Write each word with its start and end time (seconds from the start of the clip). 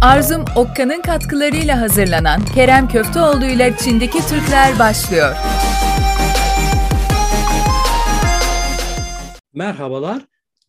Arzum 0.00 0.44
Okka'nın 0.56 1.02
katkılarıyla 1.02 1.80
hazırlanan 1.80 2.44
Kerem 2.54 2.88
Köfteoğlu 2.88 3.44
ile 3.44 3.74
Çin'deki 3.84 4.18
Türkler 4.18 4.78
başlıyor. 4.78 5.34
Merhabalar. 9.54 10.22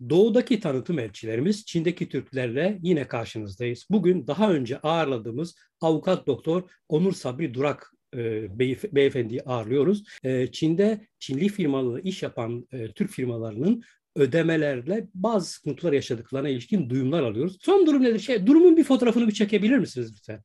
Doğudaki 0.09 0.59
tanıtım 0.59 0.99
elçilerimiz 0.99 1.65
Çin'deki 1.65 2.09
Türklerle 2.09 2.79
yine 2.81 3.07
karşınızdayız. 3.07 3.87
Bugün 3.91 4.27
daha 4.27 4.51
önce 4.51 4.79
ağırladığımız 4.79 5.55
avukat 5.81 6.27
doktor 6.27 6.63
Onur 6.89 7.13
Sabri 7.13 7.53
Durak 7.53 7.93
e, 8.13 8.19
beyef- 8.59 8.95
beyefendiyi 8.95 9.41
ağırlıyoruz. 9.41 10.03
E, 10.23 10.51
Çin'de 10.51 11.07
Çinli 11.19 11.49
firmalarla 11.49 11.99
iş 11.99 12.23
yapan 12.23 12.67
e, 12.71 12.91
Türk 12.91 13.11
firmalarının 13.11 13.83
ödemelerle 14.15 15.07
bazı 15.13 15.51
sıkıntılar 15.51 15.93
yaşadıklarına 15.93 16.49
ilişkin 16.49 16.89
duyumlar 16.89 17.23
alıyoruz. 17.23 17.57
Son 17.61 17.87
durum 17.87 18.03
nedir? 18.03 18.19
Şey, 18.19 18.47
durumun 18.47 18.77
bir 18.77 18.83
fotoğrafını 18.83 19.27
bir 19.27 19.33
çekebilir 19.33 19.77
misiniz 19.77 20.11
lütfen? 20.13 20.43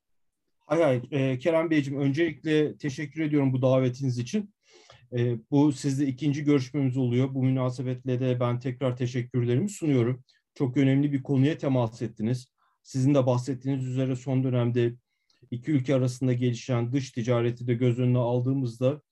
Hay 0.66 0.82
hay. 0.82 1.02
E, 1.10 1.38
Kerem 1.38 1.70
Beyciğim 1.70 2.00
öncelikle 2.00 2.76
teşekkür 2.76 3.22
ediyorum 3.22 3.52
bu 3.52 3.62
davetiniz 3.62 4.18
için. 4.18 4.54
E, 5.16 5.36
bu 5.50 5.72
sizle 5.72 6.06
ikinci 6.06 6.44
görüşmemiz 6.44 6.96
oluyor. 6.96 7.34
Bu 7.34 7.42
münasebetle 7.44 8.20
de 8.20 8.40
ben 8.40 8.58
tekrar 8.58 8.96
teşekkürlerimi 8.96 9.68
sunuyorum. 9.68 10.24
Çok 10.54 10.76
önemli 10.76 11.12
bir 11.12 11.22
konuya 11.22 11.58
temas 11.58 12.02
ettiniz. 12.02 12.48
Sizin 12.82 13.14
de 13.14 13.26
bahsettiğiniz 13.26 13.86
üzere 13.86 14.16
son 14.16 14.44
dönemde 14.44 14.94
iki 15.50 15.72
ülke 15.72 15.94
arasında 15.94 16.32
gelişen 16.32 16.92
dış 16.92 17.10
ticareti 17.12 17.66
de 17.66 17.74
göz 17.74 17.98
önüne 17.98 18.18
aldığımızda 18.18 19.02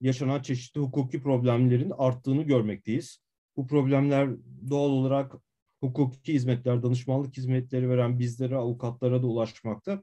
yaşanan 0.00 0.42
çeşitli 0.42 0.80
hukuki 0.80 1.22
problemlerin 1.22 1.92
arttığını 1.98 2.42
görmekteyiz. 2.42 3.18
Bu 3.60 3.66
problemler 3.66 4.28
doğal 4.70 4.90
olarak 4.90 5.34
hukuki 5.80 6.34
hizmetler, 6.34 6.82
danışmanlık 6.82 7.36
hizmetleri 7.36 7.90
veren 7.90 8.18
bizlere, 8.18 8.56
avukatlara 8.56 9.22
da 9.22 9.26
ulaşmakta. 9.26 10.02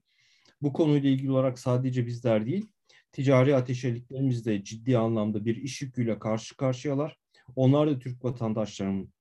Bu 0.61 0.73
konuyla 0.73 1.09
ilgili 1.09 1.31
olarak 1.31 1.59
sadece 1.59 2.05
bizler 2.05 2.45
değil, 2.45 2.67
ticari 3.11 3.55
ateşeliklerimiz 3.55 4.45
de 4.45 4.63
ciddi 4.63 4.97
anlamda 4.97 5.45
bir 5.45 5.55
iş 5.55 5.81
yüküyle 5.81 6.19
karşı 6.19 6.57
karşıyalar. 6.57 7.17
Onlar 7.55 7.87
da 7.87 7.99
Türk 7.99 8.23
vatandaşlarının 8.23 9.13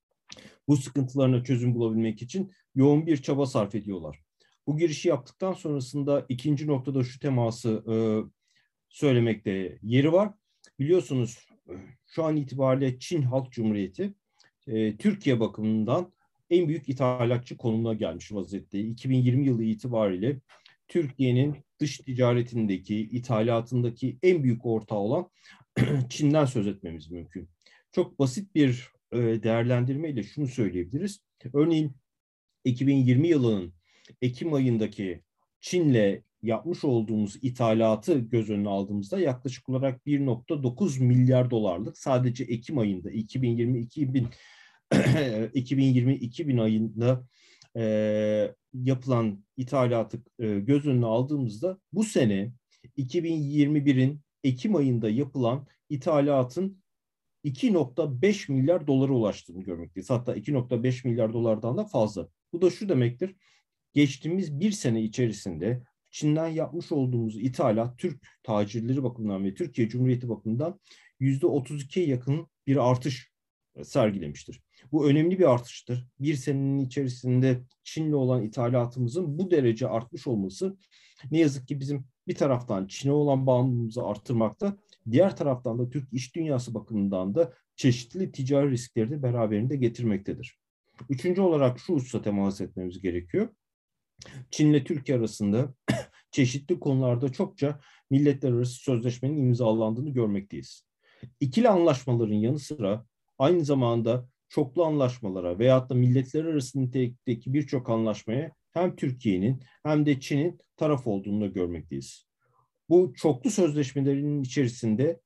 bu 0.68 0.76
sıkıntılarına 0.76 1.44
çözüm 1.44 1.74
bulabilmek 1.74 2.22
için 2.22 2.52
yoğun 2.74 3.06
bir 3.06 3.16
çaba 3.16 3.46
sarf 3.46 3.74
ediyorlar. 3.74 4.20
Bu 4.66 4.76
girişi 4.78 5.08
yaptıktan 5.08 5.52
sonrasında 5.52 6.26
ikinci 6.28 6.66
noktada 6.66 7.04
şu 7.04 7.18
teması 7.18 7.84
e, 7.88 7.94
söylemekte 8.88 9.78
yeri 9.82 10.12
var. 10.12 10.34
Biliyorsunuz 10.78 11.46
şu 12.06 12.24
an 12.24 12.36
itibariyle 12.36 12.98
Çin 12.98 13.22
Halk 13.22 13.52
Cumhuriyeti 13.52 14.14
e, 14.66 14.96
Türkiye 14.96 15.40
bakımından 15.40 16.12
en 16.50 16.68
büyük 16.68 16.88
ithalatçı 16.88 17.56
konumuna 17.56 17.94
gelmiş 17.94 18.32
vaziyette. 18.32 18.80
2020 18.80 19.46
yılı 19.46 19.64
itibariyle 19.64 20.40
Türkiye'nin 20.88 21.56
dış 21.80 21.98
ticaretindeki, 21.98 22.96
ithalatındaki 23.00 24.18
en 24.22 24.42
büyük 24.42 24.66
ortağı 24.66 24.98
olan 24.98 25.30
Çin'den 26.10 26.44
söz 26.44 26.66
etmemiz 26.66 27.10
mümkün. 27.10 27.48
Çok 27.92 28.18
basit 28.18 28.54
bir 28.54 28.88
e, 29.12 29.18
değerlendirmeyle 29.18 30.22
şunu 30.22 30.46
söyleyebiliriz. 30.46 31.20
Örneğin 31.52 31.96
2020 32.64 33.28
yılının 33.28 33.72
Ekim 34.22 34.54
ayındaki 34.54 35.22
Çin'le 35.60 36.22
yapmış 36.46 36.84
olduğumuz 36.84 37.36
ithalatı 37.42 38.18
göz 38.18 38.50
önüne 38.50 38.68
aldığımızda 38.68 39.20
yaklaşık 39.20 39.68
olarak 39.68 40.06
1.9 40.06 41.02
milyar 41.02 41.50
dolarlık 41.50 41.98
sadece 41.98 42.44
Ekim 42.44 42.78
ayında 42.78 43.10
2020 43.10 43.80
2000 43.80 44.28
2020 45.54 46.14
2000 46.14 46.58
ayında 46.58 47.26
e, 47.76 48.54
yapılan 48.74 49.44
ithalatı 49.56 50.22
e, 50.38 50.58
göz 50.58 50.86
önüne 50.86 51.06
aldığımızda 51.06 51.78
bu 51.92 52.04
sene 52.04 52.52
2021'in 52.98 54.20
Ekim 54.44 54.76
ayında 54.76 55.10
yapılan 55.10 55.66
ithalatın 55.88 56.82
2.5 57.44 58.52
milyar 58.52 58.86
dolara 58.86 59.12
ulaştığını 59.12 59.62
görmekteyiz. 59.62 60.10
Hatta 60.10 60.36
2.5 60.36 61.08
milyar 61.08 61.32
dolardan 61.32 61.78
da 61.78 61.84
fazla. 61.84 62.28
Bu 62.52 62.62
da 62.62 62.70
şu 62.70 62.88
demektir. 62.88 63.36
Geçtiğimiz 63.92 64.60
bir 64.60 64.70
sene 64.72 65.02
içerisinde 65.02 65.82
Çin'den 66.10 66.48
yapmış 66.48 66.92
olduğumuz 66.92 67.36
ithalat 67.36 67.98
Türk 67.98 68.26
tacirleri 68.42 69.02
bakımından 69.02 69.44
ve 69.44 69.54
Türkiye 69.54 69.88
Cumhuriyeti 69.88 70.28
bakımından 70.28 70.80
%32'ye 71.20 72.06
yakın 72.06 72.46
bir 72.66 72.90
artış 72.90 73.32
sergilemiştir. 73.84 74.62
Bu 74.92 75.10
önemli 75.10 75.38
bir 75.38 75.52
artıştır. 75.52 76.06
Bir 76.20 76.34
senenin 76.34 76.78
içerisinde 76.78 77.62
Çin'le 77.84 78.12
olan 78.12 78.42
ithalatımızın 78.42 79.38
bu 79.38 79.50
derece 79.50 79.88
artmış 79.88 80.26
olması 80.26 80.76
ne 81.30 81.38
yazık 81.38 81.68
ki 81.68 81.80
bizim 81.80 82.04
bir 82.28 82.34
taraftan 82.34 82.86
Çin'e 82.86 83.12
olan 83.12 83.46
bağımlılığımızı 83.46 84.02
arttırmakta, 84.02 84.76
diğer 85.10 85.36
taraftan 85.36 85.78
da 85.78 85.90
Türk 85.90 86.12
iş 86.12 86.34
dünyası 86.34 86.74
bakımından 86.74 87.34
da 87.34 87.52
çeşitli 87.76 88.32
ticari 88.32 88.70
riskleri 88.70 89.10
de 89.10 89.22
beraberinde 89.22 89.76
getirmektedir. 89.76 90.58
Üçüncü 91.08 91.40
olarak 91.40 91.78
şu 91.78 91.94
hususa 91.94 92.22
temas 92.22 92.60
etmemiz 92.60 93.00
gerekiyor. 93.00 93.48
Çin'le 94.50 94.84
Türkiye 94.84 95.18
arasında 95.18 95.74
çeşitli 96.30 96.80
konularda 96.80 97.32
çokça 97.32 97.80
milletler 98.10 98.52
arası 98.52 98.74
sözleşmenin 98.74 99.38
imzalandığını 99.38 100.10
görmekteyiz. 100.10 100.86
İkili 101.40 101.68
anlaşmaların 101.68 102.34
yanı 102.34 102.58
sıra 102.58 103.06
aynı 103.38 103.64
zamanda 103.64 104.28
çoklu 104.48 104.84
anlaşmalara 104.84 105.58
veyahut 105.58 105.90
da 105.90 105.94
milletler 105.94 106.44
arası 106.44 106.80
nitelikteki 106.80 107.54
birçok 107.54 107.90
anlaşmaya 107.90 108.52
hem 108.72 108.96
Türkiye'nin 108.96 109.62
hem 109.82 110.06
de 110.06 110.20
Çin'in 110.20 110.58
taraf 110.76 111.06
olduğunu 111.06 111.40
da 111.40 111.46
görmekteyiz. 111.46 112.26
Bu 112.88 113.12
çoklu 113.16 113.50
sözleşmelerin 113.50 114.42
içerisinde 114.42 115.20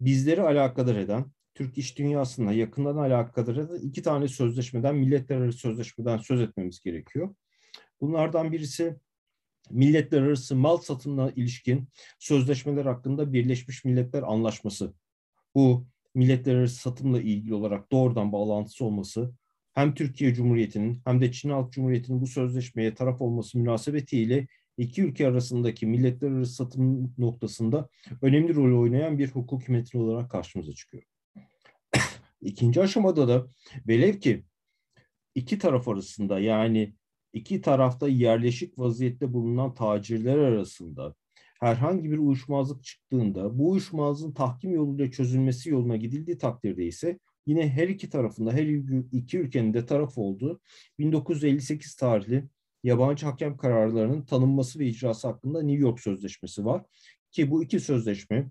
bizleri 0.00 0.42
alakadar 0.42 0.96
eden, 0.96 1.32
Türk 1.54 1.78
iş 1.78 1.98
dünyasına 1.98 2.52
yakından 2.52 2.96
alakadar 2.96 3.56
eden 3.56 3.88
iki 3.88 4.02
tane 4.02 4.28
sözleşmeden, 4.28 4.94
milletler 4.94 5.36
arası 5.36 5.58
sözleşmeden 5.58 6.18
söz 6.18 6.40
etmemiz 6.40 6.80
gerekiyor. 6.80 7.34
Bunlardan 8.02 8.52
birisi 8.52 8.96
milletler 9.70 10.22
arası 10.22 10.56
mal 10.56 10.76
satımına 10.76 11.30
ilişkin 11.30 11.88
sözleşmeler 12.18 12.84
hakkında 12.84 13.32
Birleşmiş 13.32 13.84
Milletler 13.84 14.22
Anlaşması. 14.22 14.94
Bu 15.54 15.86
milletler 16.14 16.54
arası 16.54 16.76
satımla 16.76 17.20
ilgili 17.20 17.54
olarak 17.54 17.92
doğrudan 17.92 18.32
bağlantısı 18.32 18.84
olması 18.84 19.32
hem 19.74 19.94
Türkiye 19.94 20.34
Cumhuriyeti'nin 20.34 21.00
hem 21.04 21.20
de 21.20 21.32
Çin 21.32 21.50
Halk 21.50 21.72
Cumhuriyeti'nin 21.72 22.20
bu 22.20 22.26
sözleşmeye 22.26 22.94
taraf 22.94 23.20
olması 23.20 23.58
münasebetiyle 23.58 24.46
iki 24.76 25.02
ülke 25.02 25.28
arasındaki 25.28 25.86
milletler 25.86 26.30
arası 26.30 26.52
satım 26.52 27.14
noktasında 27.18 27.88
önemli 28.22 28.54
rol 28.54 28.80
oynayan 28.80 29.18
bir 29.18 29.28
hukuk 29.28 29.68
metin 29.68 29.98
olarak 29.98 30.30
karşımıza 30.30 30.72
çıkıyor. 30.72 31.02
İkinci 32.40 32.80
aşamada 32.80 33.28
da 33.28 33.46
velev 33.88 34.18
ki 34.18 34.44
iki 35.34 35.58
taraf 35.58 35.88
arasında 35.88 36.40
yani 36.40 36.94
iki 37.32 37.60
tarafta 37.60 38.08
yerleşik 38.08 38.78
vaziyette 38.78 39.32
bulunan 39.32 39.74
tacirler 39.74 40.38
arasında 40.38 41.14
herhangi 41.60 42.10
bir 42.10 42.18
uyuşmazlık 42.18 42.84
çıktığında 42.84 43.58
bu 43.58 43.70
uyuşmazlığın 43.70 44.32
tahkim 44.32 44.74
yoluyla 44.74 45.10
çözülmesi 45.10 45.70
yoluna 45.70 45.96
gidildiği 45.96 46.38
takdirde 46.38 46.86
ise 46.86 47.18
yine 47.46 47.68
her 47.68 47.88
iki 47.88 48.10
tarafında 48.10 48.52
her 48.52 48.66
iki 49.12 49.38
ülkenin 49.38 49.74
de 49.74 49.86
taraf 49.86 50.18
olduğu 50.18 50.60
1958 50.98 51.94
tarihli 51.94 52.48
yabancı 52.84 53.26
hakem 53.26 53.56
kararlarının 53.56 54.22
tanınması 54.22 54.78
ve 54.78 54.86
icrası 54.86 55.28
hakkında 55.28 55.62
New 55.62 55.82
York 55.82 56.00
Sözleşmesi 56.00 56.64
var. 56.64 56.84
Ki 57.30 57.50
bu 57.50 57.64
iki 57.64 57.80
sözleşme 57.80 58.50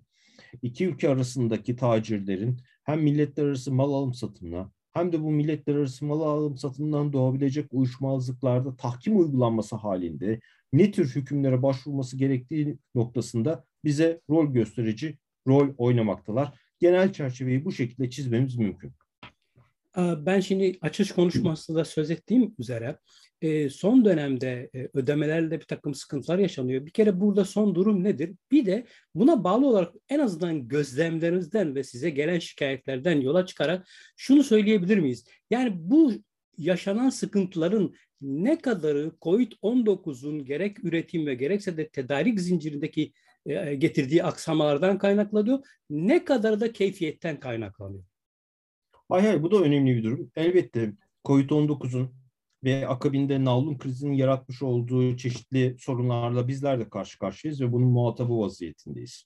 iki 0.62 0.86
ülke 0.86 1.08
arasındaki 1.08 1.76
tacirlerin 1.76 2.60
hem 2.84 3.02
milletler 3.02 3.44
arası 3.44 3.72
mal 3.72 3.92
alım 3.92 4.14
satımına 4.14 4.72
hem 4.92 5.12
de 5.12 5.22
bu 5.22 5.30
milletler 5.30 5.74
arası 5.74 6.04
mal 6.04 6.20
alım 6.20 6.56
satımından 6.56 7.12
doğabilecek 7.12 7.66
uyuşmazlıklarda 7.70 8.76
tahkim 8.76 9.18
uygulanması 9.18 9.76
halinde 9.76 10.40
ne 10.72 10.90
tür 10.90 11.14
hükümlere 11.14 11.62
başvurması 11.62 12.16
gerektiği 12.16 12.78
noktasında 12.94 13.64
bize 13.84 14.20
rol 14.30 14.52
gösterici 14.52 15.18
rol 15.46 15.68
oynamaktalar. 15.78 16.58
Genel 16.78 17.12
çerçeveyi 17.12 17.64
bu 17.64 17.72
şekilde 17.72 18.10
çizmemiz 18.10 18.56
mümkün. 18.56 18.92
Ben 19.96 20.40
şimdi 20.40 20.78
açış 20.80 21.12
konuşmasında 21.12 21.84
söz 21.84 22.10
ettiğim 22.10 22.54
üzere 22.58 22.98
son 23.70 24.04
dönemde 24.04 24.70
ödemelerle 24.94 25.60
bir 25.60 25.64
takım 25.64 25.94
sıkıntılar 25.94 26.38
yaşanıyor. 26.38 26.86
Bir 26.86 26.90
kere 26.90 27.20
burada 27.20 27.44
son 27.44 27.74
durum 27.74 28.04
nedir? 28.04 28.34
Bir 28.50 28.66
de 28.66 28.86
buna 29.14 29.44
bağlı 29.44 29.66
olarak 29.66 29.94
en 30.08 30.18
azından 30.18 30.68
gözlemlerinizden 30.68 31.74
ve 31.74 31.84
size 31.84 32.10
gelen 32.10 32.38
şikayetlerden 32.38 33.20
yola 33.20 33.46
çıkarak 33.46 33.88
şunu 34.16 34.44
söyleyebilir 34.44 34.98
miyiz? 34.98 35.24
Yani 35.50 35.72
bu 35.74 36.12
yaşanan 36.58 37.08
sıkıntıların 37.08 37.94
ne 38.20 38.58
kadarı 38.58 39.12
COVID-19'un 39.22 40.44
gerek 40.44 40.84
üretim 40.84 41.26
ve 41.26 41.34
gerekse 41.34 41.76
de 41.76 41.88
tedarik 41.88 42.40
zincirindeki 42.40 43.12
getirdiği 43.78 44.24
aksamalardan 44.24 44.98
kaynaklanıyor, 44.98 45.58
ne 45.90 46.24
kadar 46.24 46.60
da 46.60 46.72
keyfiyetten 46.72 47.40
kaynaklanıyor? 47.40 48.04
Hayır 49.08 49.26
hayır 49.26 49.42
bu 49.42 49.50
da 49.50 49.56
önemli 49.56 49.96
bir 49.96 50.02
durum. 50.02 50.30
Elbette 50.36 50.92
COVID-19'un 51.24 52.21
ve 52.64 52.88
akabinde 52.88 53.44
navlun 53.44 53.78
krizinin 53.78 54.12
yaratmış 54.12 54.62
olduğu 54.62 55.16
çeşitli 55.16 55.76
sorunlarla 55.78 56.48
bizler 56.48 56.80
de 56.80 56.88
karşı 56.88 57.18
karşıyayız 57.18 57.60
ve 57.60 57.72
bunun 57.72 57.88
muhatabı 57.88 58.38
vaziyetindeyiz. 58.38 59.24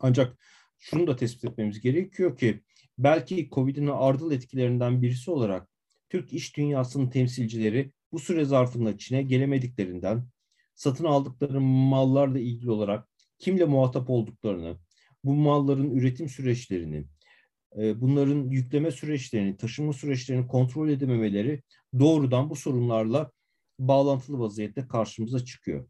Ancak 0.00 0.38
şunu 0.78 1.06
da 1.06 1.16
tespit 1.16 1.44
etmemiz 1.44 1.80
gerekiyor 1.80 2.36
ki 2.36 2.62
belki 2.98 3.48
COVID'in 3.50 3.86
ardıl 3.86 4.32
etkilerinden 4.32 5.02
birisi 5.02 5.30
olarak 5.30 5.68
Türk 6.08 6.32
iş 6.32 6.56
dünyasının 6.56 7.10
temsilcileri 7.10 7.92
bu 8.12 8.18
süre 8.18 8.44
zarfında 8.44 8.98
Çin'e 8.98 9.22
gelemediklerinden 9.22 10.28
satın 10.74 11.04
aldıkları 11.04 11.60
mallarla 11.60 12.38
ilgili 12.38 12.70
olarak 12.70 13.08
kimle 13.38 13.64
muhatap 13.64 14.10
olduklarını, 14.10 14.78
bu 15.24 15.34
malların 15.34 15.90
üretim 15.90 16.28
süreçlerini, 16.28 17.04
bunların 17.76 18.50
yükleme 18.50 18.90
süreçlerini, 18.90 19.56
taşıma 19.56 19.92
süreçlerini 19.92 20.46
kontrol 20.46 20.88
edememeleri 20.88 21.62
doğrudan 21.98 22.50
bu 22.50 22.56
sorunlarla 22.56 23.30
bağlantılı 23.78 24.38
vaziyette 24.38 24.88
karşımıza 24.88 25.44
çıkıyor. 25.44 25.88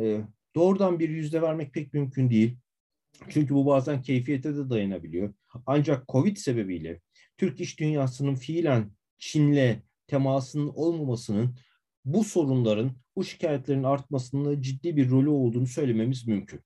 E, 0.00 0.20
doğrudan 0.54 0.98
bir 0.98 1.08
yüzde 1.08 1.42
vermek 1.42 1.74
pek 1.74 1.94
mümkün 1.94 2.30
değil. 2.30 2.58
Çünkü 3.28 3.54
bu 3.54 3.66
bazen 3.66 4.02
keyfiyete 4.02 4.56
de 4.56 4.70
dayanabiliyor. 4.70 5.34
Ancak 5.66 6.08
Covid 6.08 6.36
sebebiyle 6.36 7.00
Türk 7.36 7.60
iş 7.60 7.80
dünyasının 7.80 8.34
fiilen 8.34 8.92
Çin'le 9.18 9.82
temasının 10.06 10.68
olmamasının 10.68 11.56
bu 12.04 12.24
sorunların, 12.24 12.92
bu 13.16 13.24
şikayetlerin 13.24 13.82
artmasında 13.82 14.62
ciddi 14.62 14.96
bir 14.96 15.10
rolü 15.10 15.28
olduğunu 15.28 15.66
söylememiz 15.66 16.26
mümkün. 16.26 16.60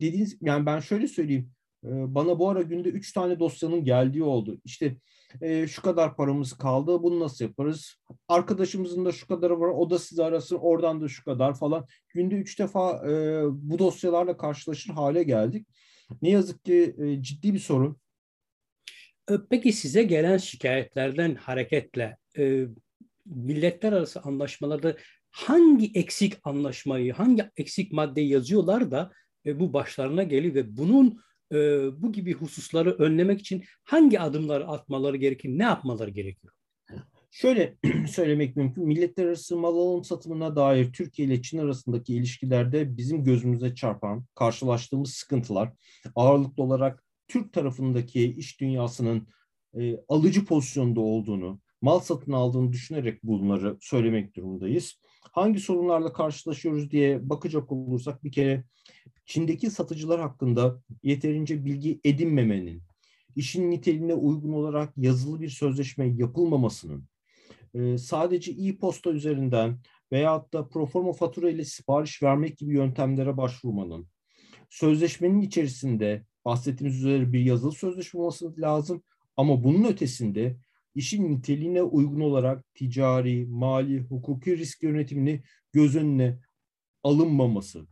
Dediğiniz, 0.00 0.38
yani 0.40 0.66
ben 0.66 0.80
şöyle 0.80 1.08
söyleyeyim, 1.08 1.50
ee, 1.50 1.53
bana 1.84 2.38
bu 2.38 2.48
ara 2.48 2.62
günde 2.62 2.88
üç 2.88 3.12
tane 3.12 3.38
dosyanın 3.38 3.84
geldiği 3.84 4.22
oldu. 4.22 4.60
İşte 4.64 4.96
e, 5.40 5.66
şu 5.66 5.82
kadar 5.82 6.16
paramız 6.16 6.52
kaldı, 6.52 7.02
bunu 7.02 7.20
nasıl 7.20 7.44
yaparız? 7.44 7.96
Arkadaşımızın 8.28 9.04
da 9.04 9.12
şu 9.12 9.26
kadarı 9.26 9.60
var, 9.60 9.68
o 9.68 9.90
da 9.90 9.98
sizi 9.98 10.24
arasın, 10.24 10.56
oradan 10.56 11.00
da 11.00 11.08
şu 11.08 11.24
kadar 11.24 11.54
falan. 11.54 11.86
Günde 12.08 12.34
üç 12.34 12.58
defa 12.58 13.10
e, 13.10 13.42
bu 13.50 13.78
dosyalarla 13.78 14.36
karşılaşır 14.36 14.92
hale 14.92 15.22
geldik. 15.22 15.66
Ne 16.22 16.30
yazık 16.30 16.64
ki 16.64 16.96
e, 16.98 17.22
ciddi 17.22 17.54
bir 17.54 17.58
sorun. 17.58 17.96
E, 19.30 19.34
peki 19.50 19.72
size 19.72 20.02
gelen 20.02 20.36
şikayetlerden 20.36 21.34
hareketle 21.34 22.16
e, 22.38 22.66
milletler 23.26 23.92
arası 23.92 24.20
anlaşmalarda 24.20 24.96
hangi 25.30 25.90
eksik 25.94 26.34
anlaşmayı, 26.44 27.12
hangi 27.12 27.44
eksik 27.56 27.92
maddeyi 27.92 28.28
yazıyorlar 28.28 28.90
da 28.90 29.12
e, 29.46 29.60
bu 29.60 29.72
başlarına 29.72 30.22
geliyor 30.22 30.54
ve 30.54 30.76
bunun 30.76 31.20
e, 31.54 31.90
bu 32.02 32.12
gibi 32.12 32.32
hususları 32.32 32.90
önlemek 32.90 33.40
için 33.40 33.64
hangi 33.84 34.20
adımları 34.20 34.68
atmaları 34.68 35.16
gerekir, 35.16 35.48
ne 35.48 35.62
yapmaları 35.62 36.10
gerekiyor? 36.10 36.52
Şöyle 37.30 37.76
söylemek 38.08 38.56
mümkün. 38.56 38.86
Milletler 38.86 39.26
arası 39.26 39.56
mal 39.56 39.76
alım 39.76 40.04
satımına 40.04 40.56
dair 40.56 40.92
Türkiye 40.92 41.28
ile 41.28 41.42
Çin 41.42 41.58
arasındaki 41.58 42.14
ilişkilerde 42.14 42.96
bizim 42.96 43.24
gözümüze 43.24 43.74
çarpan, 43.74 44.24
karşılaştığımız 44.34 45.10
sıkıntılar 45.10 45.72
ağırlıklı 46.14 46.62
olarak 46.62 47.04
Türk 47.28 47.52
tarafındaki 47.52 48.34
iş 48.34 48.60
dünyasının 48.60 49.28
e, 49.78 49.96
alıcı 50.08 50.44
pozisyonda 50.44 51.00
olduğunu, 51.00 51.60
mal 51.82 52.00
satın 52.00 52.32
aldığını 52.32 52.72
düşünerek 52.72 53.22
bunları 53.22 53.76
söylemek 53.80 54.36
durumundayız. 54.36 55.00
Hangi 55.32 55.60
sorunlarla 55.60 56.12
karşılaşıyoruz 56.12 56.90
diye 56.90 57.30
bakacak 57.30 57.72
olursak 57.72 58.24
bir 58.24 58.32
kere 58.32 58.64
Çin'deki 59.26 59.70
satıcılar 59.70 60.20
hakkında 60.20 60.82
yeterince 61.02 61.64
bilgi 61.64 62.00
edinmemenin, 62.04 62.82
işin 63.36 63.70
niteliğine 63.70 64.14
uygun 64.14 64.52
olarak 64.52 64.92
yazılı 64.96 65.40
bir 65.40 65.48
sözleşme 65.48 66.06
yapılmamasının, 66.06 67.08
e, 67.74 67.98
sadece 67.98 68.52
e-posta 68.52 69.10
üzerinden 69.10 69.80
veyahut 70.12 70.52
da 70.52 70.68
proforma 70.68 71.12
fatura 71.12 71.50
ile 71.50 71.64
sipariş 71.64 72.22
vermek 72.22 72.58
gibi 72.58 72.74
yöntemlere 72.74 73.36
başvurmanın, 73.36 74.08
sözleşmenin 74.70 75.40
içerisinde 75.40 76.24
bahsettiğimiz 76.44 76.98
üzere 76.98 77.32
bir 77.32 77.40
yazılı 77.40 77.72
sözleşme 77.72 78.20
olması 78.20 78.54
lazım. 78.58 79.02
Ama 79.36 79.64
bunun 79.64 79.84
ötesinde 79.84 80.56
işin 80.94 81.30
niteliğine 81.30 81.82
uygun 81.82 82.20
olarak 82.20 82.74
ticari, 82.74 83.46
mali, 83.46 84.00
hukuki 84.00 84.58
risk 84.58 84.82
yönetimini 84.82 85.42
göz 85.72 85.96
önüne 85.96 86.38
alınmaması. 87.02 87.86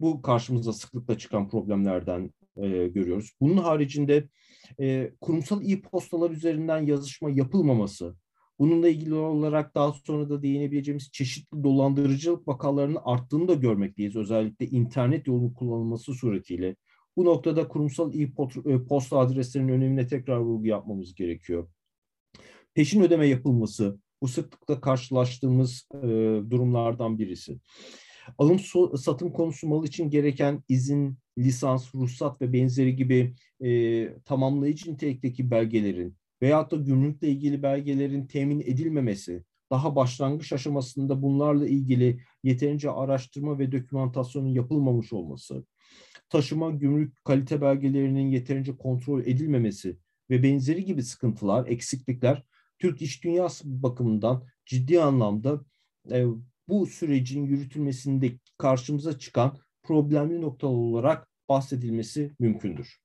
Bu 0.00 0.22
karşımıza 0.22 0.72
sıklıkla 0.72 1.18
çıkan 1.18 1.48
problemlerden 1.48 2.30
e, 2.56 2.68
görüyoruz. 2.88 3.32
Bunun 3.40 3.56
haricinde 3.56 4.28
e, 4.80 5.12
kurumsal 5.20 5.70
e-postalar 5.70 6.30
üzerinden 6.30 6.86
yazışma 6.86 7.30
yapılmaması, 7.30 8.16
bununla 8.58 8.88
ilgili 8.88 9.14
olarak 9.14 9.74
daha 9.74 9.92
sonra 9.92 10.30
da 10.30 10.42
değinebileceğimiz 10.42 11.10
çeşitli 11.12 11.64
dolandırıcılık 11.64 12.48
vakalarının 12.48 12.98
arttığını 13.04 13.48
da 13.48 13.54
görmekteyiz. 13.54 14.16
Özellikle 14.16 14.66
internet 14.66 15.26
yolunun 15.26 15.52
kullanılması 15.52 16.14
suretiyle. 16.14 16.76
Bu 17.16 17.24
noktada 17.24 17.68
kurumsal 17.68 18.14
e-posta 18.66 19.18
adreslerinin 19.18 19.72
önemine 19.72 20.06
tekrar 20.06 20.36
vurgu 20.36 20.66
yapmamız 20.66 21.14
gerekiyor. 21.14 21.68
Peşin 22.74 23.00
ödeme 23.00 23.26
yapılması 23.26 23.98
bu 24.22 24.28
sıklıkla 24.28 24.80
karşılaştığımız 24.80 25.88
e, 25.94 26.06
durumlardan 26.50 27.18
birisi. 27.18 27.58
Alım 28.38 28.58
satım 28.96 29.32
konusu 29.32 29.68
mal 29.68 29.84
için 29.84 30.10
gereken 30.10 30.62
izin, 30.68 31.18
lisans, 31.38 31.94
ruhsat 31.94 32.40
ve 32.40 32.52
benzeri 32.52 32.96
gibi 32.96 33.34
e, 33.60 33.68
tamamlayıcı 34.24 34.92
nitelikteki 34.92 35.50
belgelerin 35.50 36.16
veyahut 36.42 36.72
da 36.72 36.76
gümrükle 36.76 37.28
ilgili 37.28 37.62
belgelerin 37.62 38.26
temin 38.26 38.60
edilmemesi, 38.60 39.44
daha 39.70 39.96
başlangıç 39.96 40.52
aşamasında 40.52 41.22
bunlarla 41.22 41.66
ilgili 41.66 42.20
yeterince 42.42 42.90
araştırma 42.90 43.58
ve 43.58 43.72
dokümantasyonun 43.72 44.48
yapılmamış 44.48 45.12
olması, 45.12 45.64
taşıma 46.28 46.70
gümrük 46.70 47.24
kalite 47.24 47.60
belgelerinin 47.60 48.30
yeterince 48.30 48.76
kontrol 48.76 49.20
edilmemesi 49.20 49.96
ve 50.30 50.42
benzeri 50.42 50.84
gibi 50.84 51.02
sıkıntılar, 51.02 51.66
eksiklikler 51.66 52.42
Türk 52.82 53.02
iş 53.02 53.24
dünyası 53.24 53.82
bakımından 53.82 54.46
ciddi 54.66 55.00
anlamda 55.00 55.64
e, 56.10 56.24
bu 56.68 56.86
sürecin 56.86 57.44
yürütülmesinde 57.44 58.32
karşımıza 58.58 59.18
çıkan 59.18 59.58
problemli 59.82 60.40
noktalar 60.40 60.72
olarak 60.72 61.28
bahsedilmesi 61.48 62.32
mümkündür. 62.38 62.98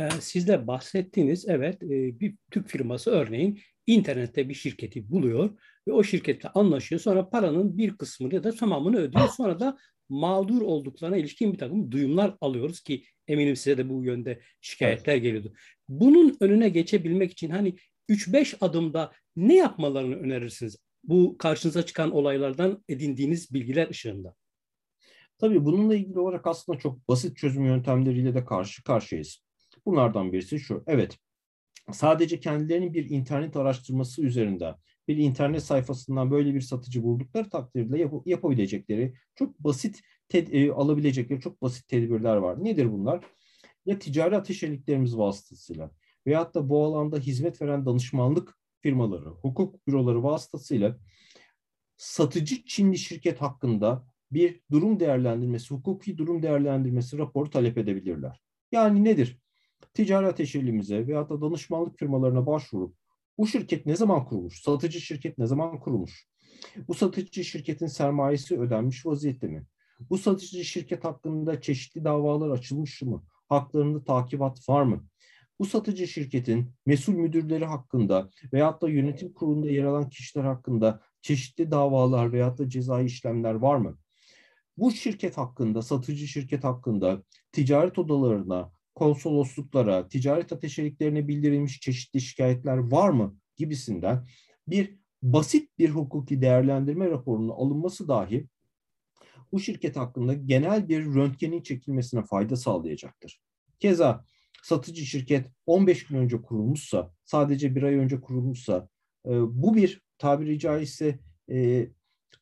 Ee, 0.00 0.08
siz 0.20 0.48
de 0.48 0.66
bahsettiğiniz 0.66 1.48
evet 1.48 1.82
e, 1.82 2.20
bir 2.20 2.34
Türk 2.50 2.68
firması 2.68 3.10
örneğin 3.10 3.60
internette 3.86 4.48
bir 4.48 4.54
şirketi 4.54 5.10
buluyor 5.10 5.50
ve 5.88 5.92
o 5.92 6.02
şirketle 6.02 6.48
anlaşıyor. 6.48 7.00
Sonra 7.00 7.28
paranın 7.28 7.78
bir 7.78 7.96
kısmını 7.96 8.34
ya 8.34 8.44
da 8.44 8.52
tamamını 8.52 8.96
ödüyor. 8.96 9.28
Sonra 9.28 9.60
da 9.60 9.78
mağdur 10.08 10.62
olduklarına 10.62 11.16
ilişkin 11.16 11.52
bir 11.52 11.58
takım 11.58 11.92
duyumlar 11.92 12.36
alıyoruz 12.40 12.80
ki 12.80 13.04
eminim 13.28 13.56
size 13.56 13.78
de 13.78 13.88
bu 13.88 14.04
yönde 14.04 14.40
şikayetler 14.60 15.12
evet. 15.12 15.22
geliyordu. 15.22 15.52
Bunun 15.88 16.36
önüne 16.40 16.68
geçebilmek 16.68 17.32
için 17.32 17.50
hani 17.50 17.76
3-5 18.08 18.56
adımda 18.60 19.12
ne 19.36 19.54
yapmalarını 19.54 20.16
önerirsiniz? 20.16 20.76
Bu 21.04 21.38
karşınıza 21.38 21.86
çıkan 21.86 22.10
olaylardan 22.10 22.84
edindiğiniz 22.88 23.54
bilgiler 23.54 23.90
ışığında. 23.90 24.34
Tabii 25.38 25.64
bununla 25.64 25.94
ilgili 25.94 26.18
olarak 26.18 26.46
aslında 26.46 26.78
çok 26.78 27.08
basit 27.08 27.36
çözüm 27.36 27.64
yöntemleriyle 27.64 28.34
de 28.34 28.44
karşı 28.44 28.84
karşıyayız. 28.84 29.44
Bunlardan 29.86 30.32
birisi 30.32 30.60
şu. 30.60 30.84
Evet, 30.86 31.18
sadece 31.92 32.40
kendilerinin 32.40 32.94
bir 32.94 33.10
internet 33.10 33.56
araştırması 33.56 34.22
üzerinden 34.22 34.74
bir 35.08 35.16
internet 35.16 35.62
sayfasından 35.62 36.30
böyle 36.30 36.54
bir 36.54 36.60
satıcı 36.60 37.02
buldukları 37.02 37.48
takdirde 37.48 37.98
yap- 37.98 38.26
yapabilecekleri 38.26 39.14
çok 39.34 39.58
basit 39.58 40.00
e, 40.34 40.70
alabilecekleri 40.70 41.40
çok 41.40 41.62
basit 41.62 41.88
tedbirler 41.88 42.36
var. 42.36 42.64
Nedir 42.64 42.92
bunlar? 42.92 43.24
Ya 43.86 43.98
ticari 43.98 44.36
ateşeliklerimiz 44.36 45.18
vasıtasıyla 45.18 45.90
veyahut 46.26 46.54
da 46.54 46.68
bu 46.68 46.84
alanda 46.84 47.18
hizmet 47.18 47.62
veren 47.62 47.86
danışmanlık 47.86 48.58
firmaları, 48.80 49.28
hukuk 49.28 49.86
büroları 49.86 50.22
vasıtasıyla 50.22 50.98
satıcı 51.96 52.64
Çinli 52.64 52.98
şirket 52.98 53.40
hakkında 53.42 54.06
bir 54.30 54.60
durum 54.70 55.00
değerlendirmesi, 55.00 55.74
hukuki 55.74 56.18
durum 56.18 56.42
değerlendirmesi 56.42 57.18
raporu 57.18 57.50
talep 57.50 57.78
edebilirler. 57.78 58.40
Yani 58.72 59.04
nedir? 59.04 59.40
Ticari 59.94 60.26
ateşelimize 60.26 61.06
veyahut 61.06 61.30
da 61.30 61.40
danışmanlık 61.40 61.98
firmalarına 61.98 62.46
başvurup 62.46 62.96
bu 63.38 63.46
şirket 63.46 63.86
ne 63.86 63.96
zaman 63.96 64.24
kurulmuş? 64.24 64.62
Satıcı 64.62 65.00
şirket 65.00 65.38
ne 65.38 65.46
zaman 65.46 65.80
kurulmuş? 65.80 66.28
Bu 66.88 66.94
satıcı 66.94 67.44
şirketin 67.44 67.86
sermayesi 67.86 68.60
ödenmiş 68.60 69.06
vaziyette 69.06 69.46
mi? 69.46 69.66
Bu 70.10 70.18
satıcı 70.18 70.64
şirket 70.64 71.04
hakkında 71.04 71.60
çeşitli 71.60 72.04
davalar 72.04 72.50
açılmış 72.50 73.02
mı? 73.02 73.24
Haklarında 73.48 74.04
takibat 74.04 74.68
var 74.68 74.82
mı? 74.82 75.06
Bu 75.58 75.64
satıcı 75.64 76.08
şirketin 76.08 76.72
mesul 76.86 77.14
müdürleri 77.14 77.64
hakkında 77.64 78.30
veyahut 78.52 78.82
da 78.82 78.88
yönetim 78.88 79.32
kurulunda 79.32 79.70
yer 79.70 79.84
alan 79.84 80.08
kişiler 80.08 80.44
hakkında 80.44 81.00
çeşitli 81.22 81.70
davalar 81.70 82.32
veyahut 82.32 82.58
da 82.58 82.68
cezai 82.68 83.04
işlemler 83.04 83.54
var 83.54 83.76
mı? 83.76 83.98
Bu 84.76 84.90
şirket 84.90 85.38
hakkında, 85.38 85.82
satıcı 85.82 86.28
şirket 86.28 86.64
hakkında 86.64 87.22
ticaret 87.52 87.98
odalarına, 87.98 88.72
konsolosluklara, 88.94 90.08
ticaret 90.08 90.52
ateşeliklerine 90.52 91.28
bildirilmiş 91.28 91.80
çeşitli 91.80 92.20
şikayetler 92.20 92.76
var 92.76 93.10
mı 93.10 93.36
gibisinden 93.56 94.26
bir 94.68 94.96
basit 95.22 95.78
bir 95.78 95.90
hukuki 95.90 96.40
değerlendirme 96.40 97.10
raporunun 97.10 97.48
alınması 97.48 98.08
dahi 98.08 98.48
bu 99.52 99.60
şirket 99.60 99.96
hakkında 99.96 100.34
genel 100.34 100.88
bir 100.88 101.04
röntgenin 101.04 101.62
çekilmesine 101.62 102.22
fayda 102.22 102.56
sağlayacaktır. 102.56 103.40
Keza 103.80 104.24
satıcı 104.66 105.06
şirket 105.06 105.46
15 105.66 106.06
gün 106.06 106.16
önce 106.16 106.42
kurulmuşsa, 106.42 107.12
sadece 107.24 107.74
bir 107.74 107.82
ay 107.82 107.94
önce 107.94 108.20
kurulmuşsa, 108.20 108.88
e, 109.26 109.30
bu 109.62 109.74
bir 109.74 110.02
tabiri 110.18 110.58
caizse 110.58 111.18
e, 111.50 111.88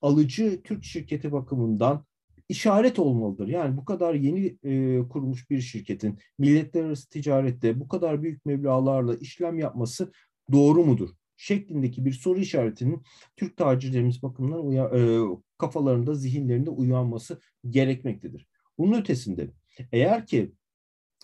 alıcı 0.02 0.62
Türk 0.62 0.84
şirketi 0.84 1.32
bakımından 1.32 2.04
işaret 2.48 2.98
olmalıdır. 2.98 3.48
Yani 3.48 3.76
bu 3.76 3.84
kadar 3.84 4.14
yeni 4.14 4.56
e, 4.62 5.02
kurulmuş 5.08 5.50
bir 5.50 5.60
şirketin 5.60 6.18
milletler 6.38 6.84
arası 6.84 7.08
ticarette 7.08 7.80
bu 7.80 7.88
kadar 7.88 8.22
büyük 8.22 8.46
meblağlarla 8.46 9.14
işlem 9.14 9.58
yapması 9.58 10.12
doğru 10.52 10.84
mudur? 10.84 11.10
şeklindeki 11.36 12.04
bir 12.04 12.12
soru 12.12 12.40
işaretinin 12.40 13.02
Türk 13.36 13.56
tacirlerimiz 13.56 14.22
bakımından 14.22 14.66
uya, 14.66 14.84
e, 14.84 15.20
kafalarında, 15.58 16.14
zihinlerinde 16.14 16.70
uyanması 16.70 17.40
gerekmektedir. 17.70 18.46
Bunun 18.78 19.00
ötesinde 19.00 19.50
eğer 19.92 20.26
ki 20.26 20.52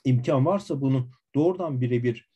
imkan 0.04 0.47
varsa 0.47 0.80
bunu 0.80 1.11
doğrudan 1.35 1.80
birebir 1.80 2.30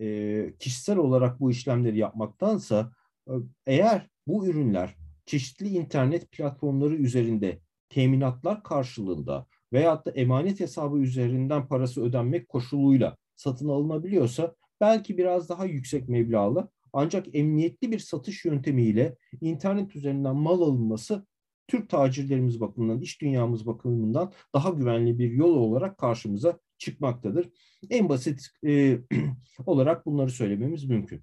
e, 0.00 0.54
kişisel 0.58 0.96
olarak 0.96 1.40
bu 1.40 1.50
işlemleri 1.50 1.98
yapmaktansa 1.98 2.92
e, 3.28 3.32
eğer 3.66 4.08
bu 4.26 4.46
ürünler 4.46 4.96
çeşitli 5.26 5.68
internet 5.68 6.32
platformları 6.32 6.94
üzerinde 6.94 7.60
teminatlar 7.88 8.62
karşılığında 8.62 9.46
veyahut 9.72 10.06
da 10.06 10.10
emanet 10.10 10.60
hesabı 10.60 10.98
üzerinden 10.98 11.68
parası 11.68 12.02
ödenmek 12.02 12.48
koşuluyla 12.48 13.16
satın 13.36 13.68
alınabiliyorsa 13.68 14.54
belki 14.80 15.18
biraz 15.18 15.48
daha 15.48 15.64
yüksek 15.64 16.08
meblağlı 16.08 16.68
ancak 16.92 17.34
emniyetli 17.34 17.92
bir 17.92 17.98
satış 17.98 18.44
yöntemiyle 18.44 19.16
internet 19.40 19.96
üzerinden 19.96 20.36
mal 20.36 20.60
alınması 20.60 21.26
Türk 21.68 21.90
tacirlerimiz 21.90 22.60
bakımından, 22.60 23.00
iş 23.00 23.20
dünyamız 23.20 23.66
bakımından 23.66 24.32
daha 24.54 24.70
güvenli 24.70 25.18
bir 25.18 25.30
yol 25.30 25.54
olarak 25.54 25.98
karşımıza 25.98 26.58
çıkmaktadır. 26.84 27.48
En 27.90 28.08
basit 28.08 28.48
e, 28.66 28.98
olarak 29.66 30.06
bunları 30.06 30.30
söylememiz 30.30 30.84
mümkün. 30.84 31.22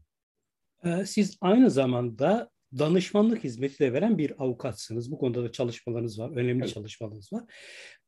Ee, 0.86 1.06
siz 1.06 1.38
aynı 1.42 1.72
zamanda 1.72 2.50
danışmanlık 2.78 3.44
hizmeti 3.44 3.80
de 3.80 3.94
veren 3.94 4.18
bir 4.18 4.44
avukatsınız. 4.44 5.12
Bu 5.12 5.18
konuda 5.18 5.44
da 5.44 5.52
çalışmalarınız 5.52 6.20
var, 6.20 6.32
önemli 6.32 6.64
evet. 6.64 6.74
çalışmalarınız 6.74 7.34
var. 7.34 7.44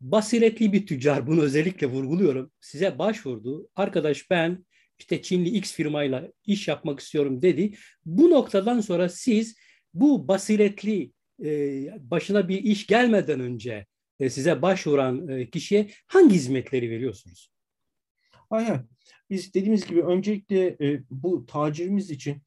Basiretli 0.02 0.74
bir 0.74 0.88
tüccar, 0.88 1.28
bunu 1.28 1.42
özellikle 1.42 1.88
vurguluyorum. 1.88 2.52
Size 2.62 3.00
başvurdu. 3.00 3.70
Arkadaş 3.76 4.30
ben 4.30 4.66
işte 5.00 5.22
Çinli 5.22 5.50
X 5.50 5.74
firmayla 5.74 6.32
iş 6.46 6.68
yapmak 6.68 7.00
istiyorum 7.00 7.42
dedi. 7.42 7.74
Bu 8.06 8.30
noktadan 8.30 8.82
sonra 8.82 9.10
siz 9.10 9.56
bu 9.94 10.28
basiretli 10.28 11.12
e, 11.44 11.50
başına 12.12 12.50
bir 12.50 12.64
iş 12.64 12.88
gelmeden 12.88 13.40
önce 13.40 13.86
size 14.30 14.62
başvuran 14.62 15.28
e, 15.28 15.50
kişiye 15.50 15.90
hangi 16.08 16.36
hizmetleri 16.36 16.90
veriyorsunuz? 16.90 17.52
Hayır. 18.50 18.80
Biz 19.30 19.54
dediğimiz 19.54 19.88
gibi 19.88 20.02
öncelikle 20.02 20.78
bu 21.10 21.46
tacirimiz 21.46 22.12
için 22.12 22.42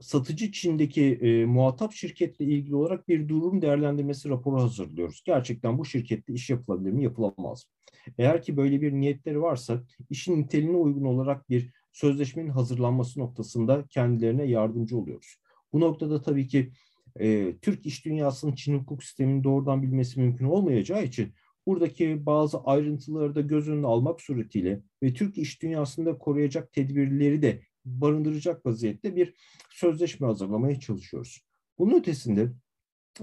satıcı 0.00 0.52
Çin'deki 0.52 1.04
e, 1.04 1.44
muhatap 1.44 1.92
şirketle 1.92 2.44
ilgili 2.44 2.74
olarak 2.74 3.08
bir 3.08 3.28
durum 3.28 3.62
değerlendirmesi 3.62 4.28
raporu 4.28 4.62
hazırlıyoruz. 4.62 5.22
Gerçekten 5.26 5.78
bu 5.78 5.84
şirkette 5.84 6.32
iş 6.32 6.50
yapılabilir 6.50 6.90
mi, 6.90 7.04
yapılamaz 7.04 7.66
mı? 7.66 8.12
Eğer 8.18 8.42
ki 8.42 8.56
böyle 8.56 8.80
bir 8.80 8.92
niyetleri 8.92 9.42
varsa 9.42 9.82
işin 10.10 10.42
niteliğine 10.42 10.76
uygun 10.76 11.04
olarak 11.04 11.50
bir 11.50 11.70
sözleşmenin 11.92 12.50
hazırlanması 12.50 13.20
noktasında 13.20 13.86
kendilerine 13.90 14.44
yardımcı 14.44 14.98
oluyoruz. 14.98 15.36
Bu 15.72 15.80
noktada 15.80 16.22
tabii 16.22 16.48
ki 16.48 16.72
e, 17.20 17.58
Türk 17.58 17.86
iş 17.86 18.04
dünyasının 18.04 18.54
Çin 18.54 18.78
hukuk 18.78 19.04
sistemini 19.04 19.44
doğrudan 19.44 19.82
bilmesi 19.82 20.20
mümkün 20.20 20.44
olmayacağı 20.44 21.04
için 21.04 21.32
buradaki 21.66 22.26
bazı 22.26 22.58
ayrıntıları 22.58 23.34
da 23.34 23.40
göz 23.40 23.68
önüne 23.68 23.86
almak 23.86 24.20
suretiyle 24.20 24.80
ve 25.02 25.12
Türk 25.14 25.38
iş 25.38 25.62
dünyasında 25.62 26.18
koruyacak 26.18 26.72
tedbirleri 26.72 27.42
de 27.42 27.62
barındıracak 27.84 28.66
vaziyette 28.66 29.16
bir 29.16 29.34
sözleşme 29.70 30.26
hazırlamaya 30.26 30.80
çalışıyoruz. 30.80 31.40
Bunun 31.78 31.98
ötesinde 31.98 32.52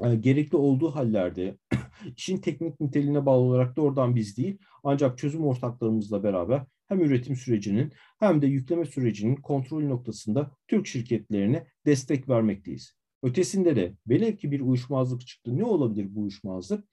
e, 0.03 0.15
gerekli 0.15 0.57
olduğu 0.57 0.95
hallerde 0.95 1.57
işin 2.17 2.37
teknik 2.37 2.79
niteliğine 2.79 3.25
bağlı 3.25 3.41
olarak 3.41 3.75
doğrudan 3.75 4.15
biz 4.15 4.37
değil 4.37 4.57
ancak 4.83 5.17
çözüm 5.17 5.45
ortaklarımızla 5.45 6.23
beraber 6.23 6.65
hem 6.87 7.01
üretim 7.01 7.35
sürecinin 7.35 7.93
hem 8.19 8.41
de 8.41 8.47
yükleme 8.47 8.85
sürecinin 8.85 9.35
kontrol 9.35 9.83
noktasında 9.83 10.51
Türk 10.67 10.87
şirketlerine 10.87 11.67
destek 11.85 12.29
vermekteyiz. 12.29 13.02
Ötesinde 13.23 13.75
de 13.75 13.95
velev 14.07 14.35
ki 14.35 14.51
bir 14.51 14.59
uyuşmazlık 14.59 15.27
çıktı. 15.27 15.57
Ne 15.57 15.63
olabilir 15.63 16.15
bu 16.15 16.21
uyuşmazlık? 16.21 16.85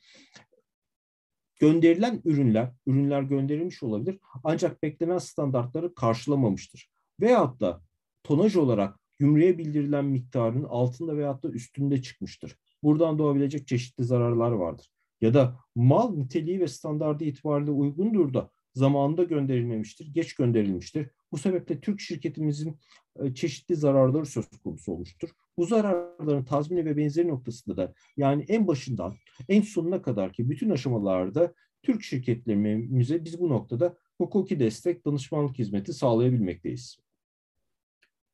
Gönderilen 1.60 2.20
ürünler, 2.24 2.72
ürünler 2.86 3.22
gönderilmiş 3.22 3.82
olabilir 3.82 4.18
ancak 4.44 4.82
beklenen 4.82 5.18
standartları 5.18 5.94
karşılamamıştır. 5.94 6.90
Veyahut 7.20 7.60
da 7.60 7.82
tonaj 8.22 8.56
olarak 8.56 9.00
gümrüğe 9.18 9.58
bildirilen 9.58 10.04
miktarın 10.04 10.64
altında 10.64 11.16
veyahut 11.16 11.42
da 11.42 11.48
üstünde 11.48 12.02
çıkmıştır. 12.02 12.56
Buradan 12.82 13.18
doğabilecek 13.18 13.66
çeşitli 13.66 14.04
zararlar 14.04 14.50
vardır. 14.50 14.90
Ya 15.20 15.34
da 15.34 15.58
mal 15.74 16.14
niteliği 16.14 16.60
ve 16.60 16.68
standardı 16.68 17.24
itibariyle 17.24 17.70
uygundur 17.70 18.34
da 18.34 18.50
zamanında 18.74 19.24
gönderilmemiştir, 19.24 20.06
geç 20.14 20.34
gönderilmiştir. 20.34 21.10
Bu 21.32 21.38
sebeple 21.38 21.80
Türk 21.80 22.00
şirketimizin 22.00 22.78
e, 23.22 23.34
çeşitli 23.34 23.76
zararları 23.76 24.26
söz 24.26 24.46
konusu 24.64 24.92
olmuştur. 24.92 25.30
Bu 25.60 25.66
zararların 25.66 26.44
tazmini 26.44 26.84
ve 26.84 26.96
benzeri 26.96 27.28
noktasında 27.28 27.76
da 27.76 27.94
yani 28.16 28.44
en 28.48 28.66
başından 28.66 29.16
en 29.48 29.62
sonuna 29.62 30.02
kadar 30.02 30.32
ki 30.32 30.50
bütün 30.50 30.70
aşamalarda 30.70 31.54
Türk 31.82 32.02
şirketlerimize 32.02 33.24
biz 33.24 33.40
bu 33.40 33.48
noktada 33.48 33.96
hukuki 34.18 34.60
destek, 34.60 35.06
danışmanlık 35.06 35.58
hizmeti 35.58 35.92
sağlayabilmekteyiz. 35.92 36.98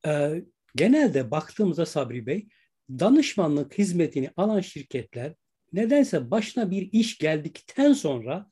Ee, 0.05 0.43
genelde 0.75 1.31
baktığımızda 1.31 1.85
Sabri 1.85 2.25
Bey, 2.25 2.47
danışmanlık 2.89 3.77
hizmetini 3.77 4.31
alan 4.37 4.61
şirketler 4.61 5.33
nedense 5.73 6.31
başına 6.31 6.71
bir 6.71 6.89
iş 6.91 7.17
geldikten 7.17 7.93
sonra 7.93 8.49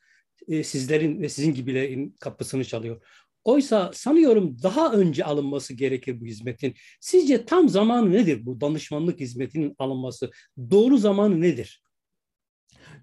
e, 0.48 0.64
sizlerin 0.64 1.22
ve 1.22 1.30
sizin 1.30 1.54
gibilerin 1.54 2.16
kapısını 2.20 2.66
çalıyor. 2.66 3.25
Oysa 3.46 3.92
sanıyorum 3.94 4.58
daha 4.64 4.94
önce 4.94 5.26
alınması 5.26 5.74
gerekir 5.74 6.22
bu 6.22 6.26
hizmetin. 6.26 6.74
Sizce 7.00 7.46
tam 7.46 7.70
zamanı 7.70 8.12
nedir 8.12 8.46
bu 8.46 8.62
danışmanlık 8.62 9.20
hizmetinin 9.20 9.76
alınması? 9.78 10.32
Doğru 10.72 10.98
zamanı 10.98 11.42
nedir? 11.42 11.84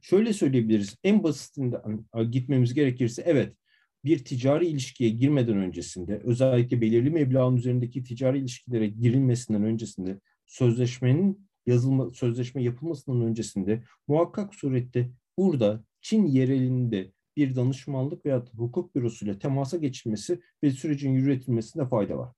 Şöyle 0.01 0.33
söyleyebiliriz. 0.33 0.97
En 1.05 1.23
basitinden 1.23 2.05
gitmemiz 2.31 2.75
gerekirse 2.75 3.23
evet 3.27 3.57
bir 4.05 4.25
ticari 4.25 4.67
ilişkiye 4.67 5.11
girmeden 5.11 5.57
öncesinde 5.57 6.21
özellikle 6.25 6.81
belirli 6.81 7.11
meblağın 7.11 7.57
üzerindeki 7.57 8.03
ticari 8.03 8.39
ilişkilere 8.39 8.87
girilmesinden 8.87 9.65
öncesinde 9.65 10.21
sözleşmenin 10.47 11.49
yazılma 11.67 12.11
sözleşme 12.11 12.63
yapılmasından 12.63 13.23
öncesinde 13.23 13.83
muhakkak 14.09 14.55
surette 14.55 15.11
burada 15.39 15.85
Çin 16.01 16.27
yerelinde 16.27 17.13
bir 17.37 17.57
danışmanlık 17.57 18.27
veya 18.27 18.45
hukuk 18.57 18.95
bürosuyla 18.95 19.39
temasa 19.39 19.77
geçilmesi 19.77 20.41
ve 20.63 20.71
sürecin 20.71 21.11
yürütülmesinde 21.11 21.89
fayda 21.89 22.19
var. 22.19 22.33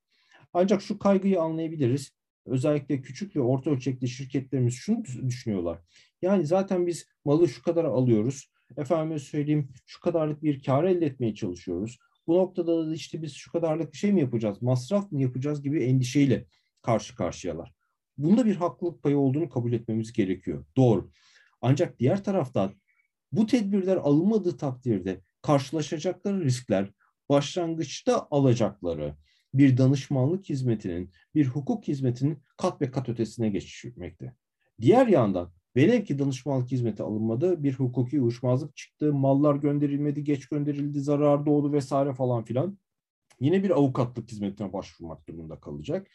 Ancak 0.53 0.83
şu 0.83 0.99
kaygıyı 0.99 1.41
anlayabiliriz. 1.41 2.11
Özellikle 2.47 3.03
küçük 3.03 3.37
ve 3.37 3.41
orta 3.41 3.71
ölçekli 3.71 4.09
şirketlerimiz 4.09 4.75
şunu 4.75 5.05
düşünüyorlar. 5.05 5.79
Yani 6.23 6.47
zaten 6.47 6.87
biz 6.87 7.07
malı 7.25 7.49
şu 7.49 7.63
kadar 7.63 7.85
alıyoruz. 7.85 8.51
Efendime 8.77 9.19
söyleyeyim 9.19 9.69
şu 9.87 10.01
kadarlık 10.01 10.43
bir 10.43 10.63
kar 10.63 10.85
elde 10.85 11.07
etmeye 11.07 11.35
çalışıyoruz. 11.35 11.99
Bu 12.27 12.39
noktada 12.39 12.87
da 12.87 12.95
işte 12.95 13.23
biz 13.23 13.33
şu 13.33 13.53
kadarlık 13.53 13.95
şey 13.95 14.13
mi 14.13 14.21
yapacağız, 14.21 14.63
masraf 14.63 15.13
mı 15.13 15.23
yapacağız 15.23 15.63
gibi 15.63 15.85
endişeyle 15.85 16.47
karşı 16.83 17.17
karşıyalar. 17.17 17.73
Bunda 18.19 18.47
bir 18.47 18.57
haklılık 18.57 19.03
payı 19.03 19.19
olduğunu 19.19 19.49
kabul 19.49 19.73
etmemiz 19.73 20.13
gerekiyor. 20.13 20.65
Doğru. 20.77 21.11
Ancak 21.61 21.99
diğer 21.99 22.25
taraftan 22.25 22.75
bu 23.37 23.47
tedbirler 23.47 23.97
alınmadığı 23.97 24.57
takdirde 24.57 25.21
karşılaşacakları 25.43 26.45
riskler 26.45 26.91
başlangıçta 27.29 28.29
alacakları 28.31 29.17
bir 29.55 29.77
danışmanlık 29.77 30.49
hizmetinin, 30.49 31.11
bir 31.35 31.47
hukuk 31.47 31.89
hizmetinin 31.89 32.39
kat 32.57 32.81
ve 32.81 32.91
kat 32.91 33.09
ötesine 33.09 33.49
geçmekte. 33.49 34.35
Diğer 34.81 35.07
yandan 35.07 35.53
velev 35.77 36.05
ki 36.05 36.19
danışmanlık 36.19 36.73
hizmeti 36.73 37.03
alınmadı, 37.03 37.63
bir 37.63 37.75
hukuki 37.75 38.21
uyuşmazlık 38.21 38.77
çıktı, 38.77 39.13
mallar 39.13 39.55
gönderilmedi, 39.55 40.25
geç 40.25 40.47
gönderildi, 40.47 41.01
zarar 41.01 41.47
doğdu 41.47 41.73
vesaire 41.73 42.15
falan 42.15 42.45
filan. 42.45 42.79
Yine 43.41 43.63
bir 43.63 43.71
avukatlık 43.71 44.31
hizmetine 44.31 44.73
başvurmak 44.73 45.29
durumunda 45.29 45.61
kalacak. 45.61 46.07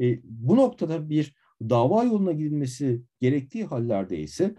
E, 0.00 0.20
bu 0.24 0.56
noktada 0.56 1.10
bir 1.10 1.34
dava 1.62 2.04
yoluna 2.04 2.32
gidilmesi 2.32 3.02
gerektiği 3.20 3.64
hallerde 3.64 4.18
ise 4.18 4.54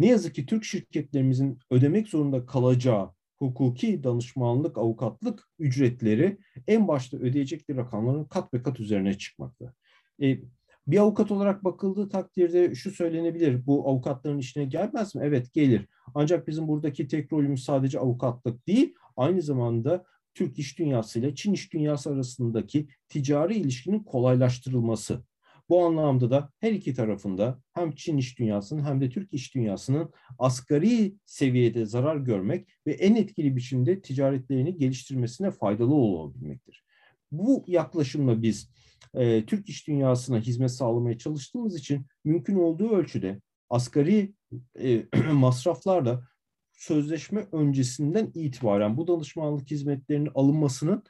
ne 0.00 0.06
yazık 0.08 0.34
ki 0.34 0.46
Türk 0.46 0.64
şirketlerimizin 0.64 1.58
ödemek 1.70 2.08
zorunda 2.08 2.46
kalacağı 2.46 3.10
hukuki 3.38 4.04
danışmanlık, 4.04 4.78
avukatlık 4.78 5.48
ücretleri 5.58 6.38
en 6.66 6.88
başta 6.88 7.16
ödeyecekleri 7.16 7.78
rakamların 7.78 8.24
kat 8.24 8.54
ve 8.54 8.62
kat 8.62 8.80
üzerine 8.80 9.18
çıkmakta. 9.18 9.74
E, 10.22 10.38
Bir 10.86 10.98
avukat 10.98 11.30
olarak 11.30 11.64
bakıldığı 11.64 12.08
takdirde 12.08 12.74
şu 12.74 12.90
söylenebilir. 12.90 13.66
Bu 13.66 13.88
avukatların 13.88 14.38
işine 14.38 14.64
gelmez 14.64 15.14
mi? 15.14 15.22
Evet 15.24 15.52
gelir. 15.52 15.86
Ancak 16.14 16.48
bizim 16.48 16.68
buradaki 16.68 17.08
tek 17.08 17.32
rolümüz 17.32 17.64
sadece 17.64 17.98
avukatlık 17.98 18.66
değil. 18.66 18.94
Aynı 19.16 19.42
zamanda 19.42 20.04
Türk 20.34 20.58
iş 20.58 20.78
dünyası 20.78 21.18
ile 21.18 21.34
Çin 21.34 21.52
iş 21.52 21.72
dünyası 21.72 22.10
arasındaki 22.10 22.88
ticari 23.08 23.54
ilişkinin 23.54 24.00
kolaylaştırılması. 24.00 25.24
Bu 25.70 25.84
anlamda 25.84 26.30
da 26.30 26.50
her 26.60 26.72
iki 26.72 26.94
tarafında 26.94 27.62
hem 27.72 27.94
Çin 27.94 28.16
iş 28.16 28.38
dünyasının 28.38 28.84
hem 28.84 29.00
de 29.00 29.10
Türk 29.10 29.32
iş 29.32 29.54
dünyasının 29.54 30.12
asgari 30.38 31.14
seviyede 31.24 31.86
zarar 31.86 32.16
görmek 32.16 32.68
ve 32.86 32.92
en 32.92 33.14
etkili 33.14 33.56
biçimde 33.56 34.00
ticaretlerini 34.00 34.76
geliştirmesine 34.76 35.50
faydalı 35.50 35.94
olabilmektir. 35.94 36.84
Bu 37.32 37.64
yaklaşımla 37.66 38.42
biz 38.42 38.70
e, 39.14 39.46
Türk 39.46 39.68
iş 39.68 39.88
dünyasına 39.88 40.40
hizmet 40.40 40.70
sağlamaya 40.70 41.18
çalıştığımız 41.18 41.76
için 41.76 42.06
mümkün 42.24 42.56
olduğu 42.56 42.90
ölçüde 42.90 43.40
asgari 43.70 44.34
e, 44.80 45.04
masraflarla 45.32 46.26
sözleşme 46.72 47.46
öncesinden 47.52 48.30
itibaren 48.34 48.96
bu 48.96 49.06
danışmanlık 49.06 49.70
hizmetlerinin 49.70 50.30
alınmasının 50.34 51.02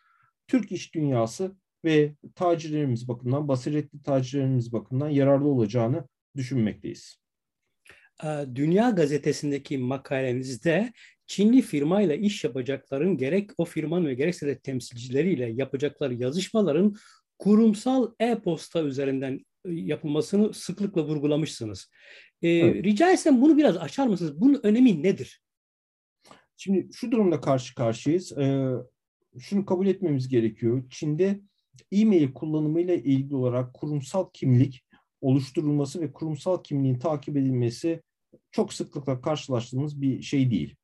Türk 0.48 0.72
iş 0.72 0.94
dünyası 0.94 1.56
ve 1.84 2.14
tacirlerimiz 2.34 3.08
bakımından, 3.08 3.48
basiretli 3.48 4.02
tacirlerimiz 4.02 4.72
bakımından 4.72 5.08
yararlı 5.08 5.48
olacağını 5.48 6.08
düşünmekteyiz. 6.36 7.20
Ee, 8.24 8.44
Dünya 8.54 8.90
Gazetesi'ndeki 8.90 9.78
makalenizde 9.78 10.92
Çinli 11.26 11.62
firmayla 11.62 12.14
iş 12.14 12.44
yapacakların 12.44 13.16
gerek 13.16 13.50
o 13.58 13.64
firmanın 13.64 14.06
ve 14.06 14.14
gerekse 14.14 14.46
de 14.46 14.58
temsilcileriyle 14.58 15.50
yapacakları 15.50 16.14
yazışmaların 16.14 16.94
kurumsal 17.38 18.12
e-posta 18.20 18.82
üzerinden 18.82 19.46
e, 19.64 19.72
yapılmasını 19.72 20.54
sıklıkla 20.54 21.04
vurgulamışsınız. 21.04 21.90
Ee, 22.42 22.48
evet. 22.48 22.84
Rica 22.84 23.12
etsem 23.12 23.42
bunu 23.42 23.56
biraz 23.56 23.76
açar 23.76 24.06
mısınız? 24.06 24.40
Bunun 24.40 24.60
önemi 24.62 25.02
nedir? 25.02 25.42
Şimdi 26.56 26.88
şu 26.92 27.12
durumda 27.12 27.40
karşı 27.40 27.74
karşıyayız. 27.74 28.38
Ee, 28.38 28.68
şunu 29.38 29.66
kabul 29.66 29.86
etmemiz 29.86 30.28
gerekiyor. 30.28 30.84
Çin'de 30.90 31.40
e-mail 31.92 32.32
kullanımıyla 32.32 32.94
ilgili 32.94 33.36
olarak 33.36 33.74
kurumsal 33.74 34.26
kimlik 34.32 34.84
oluşturulması 35.20 36.00
ve 36.00 36.12
kurumsal 36.12 36.62
kimliğin 36.62 36.98
takip 36.98 37.36
edilmesi 37.36 38.02
çok 38.50 38.72
sıklıkla 38.72 39.20
karşılaştığımız 39.20 40.00
bir 40.00 40.22
şey 40.22 40.50
değil. 40.50 40.76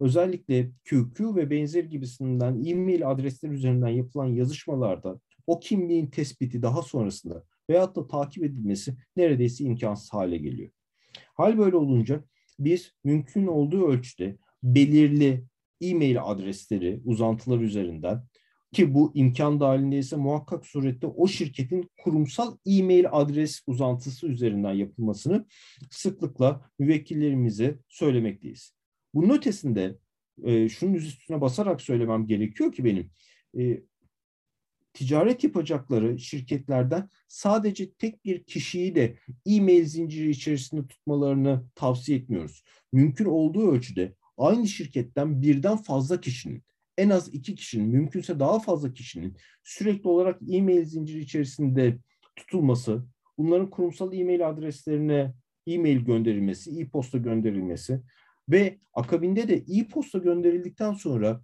Özellikle 0.00 0.70
QQ 0.84 1.36
ve 1.36 1.50
benzer 1.50 1.84
gibisinden 1.84 2.64
e-mail 2.64 3.10
adresleri 3.10 3.52
üzerinden 3.52 3.88
yapılan 3.88 4.26
yazışmalarda 4.26 5.20
o 5.46 5.60
kimliğin 5.60 6.06
tespiti 6.06 6.62
daha 6.62 6.82
sonrasında 6.82 7.44
veyahut 7.70 7.96
da 7.96 8.06
takip 8.06 8.44
edilmesi 8.44 8.96
neredeyse 9.16 9.64
imkansız 9.64 10.12
hale 10.12 10.38
geliyor. 10.38 10.70
Hal 11.34 11.58
böyle 11.58 11.76
olunca 11.76 12.24
biz 12.58 12.92
mümkün 13.04 13.46
olduğu 13.46 13.86
ölçüde 13.86 14.38
belirli 14.62 15.44
e-mail 15.80 16.22
adresleri, 16.24 17.00
uzantılar 17.04 17.58
üzerinden 17.58 18.22
ki 18.72 18.94
bu 18.94 19.12
imkan 19.14 19.60
dahilindeyse 19.60 20.16
muhakkak 20.16 20.66
surette 20.66 21.06
o 21.06 21.26
şirketin 21.26 21.90
kurumsal 21.98 22.56
e-mail 22.66 23.04
adres 23.10 23.62
uzantısı 23.66 24.26
üzerinden 24.26 24.72
yapılmasını 24.72 25.46
sıklıkla 25.90 26.70
müvekkillerimize 26.78 27.78
söylemekteyiz. 27.88 28.74
Bunun 29.14 29.34
ötesinde 29.34 29.98
e, 30.44 30.68
şunun 30.68 30.94
üstüne 30.94 31.40
basarak 31.40 31.80
söylemem 31.80 32.26
gerekiyor 32.26 32.72
ki 32.72 32.84
benim 32.84 33.10
e, 33.58 33.82
ticaret 34.92 35.44
yapacakları 35.44 36.18
şirketlerden 36.18 37.08
sadece 37.28 37.92
tek 37.92 38.24
bir 38.24 38.44
kişiyi 38.44 38.94
de 38.94 39.16
e-mail 39.46 39.84
zinciri 39.84 40.30
içerisinde 40.30 40.86
tutmalarını 40.86 41.64
tavsiye 41.74 42.18
etmiyoruz. 42.18 42.62
Mümkün 42.92 43.24
olduğu 43.24 43.72
ölçüde 43.72 44.14
aynı 44.36 44.68
şirketten 44.68 45.42
birden 45.42 45.76
fazla 45.76 46.20
kişinin 46.20 46.62
en 47.00 47.10
az 47.10 47.34
iki 47.34 47.54
kişinin, 47.54 47.88
mümkünse 47.88 48.40
daha 48.40 48.58
fazla 48.58 48.92
kişinin 48.92 49.36
sürekli 49.64 50.08
olarak 50.08 50.40
e-mail 50.50 50.84
zinciri 50.84 51.18
içerisinde 51.18 51.98
tutulması, 52.36 53.04
bunların 53.38 53.70
kurumsal 53.70 54.12
e-mail 54.12 54.48
adreslerine 54.48 55.34
e-mail 55.66 56.00
gönderilmesi, 56.00 56.80
e-posta 56.80 57.18
gönderilmesi 57.18 58.02
ve 58.48 58.78
akabinde 58.94 59.48
de 59.48 59.54
e-posta 59.54 60.18
gönderildikten 60.18 60.92
sonra 60.92 61.42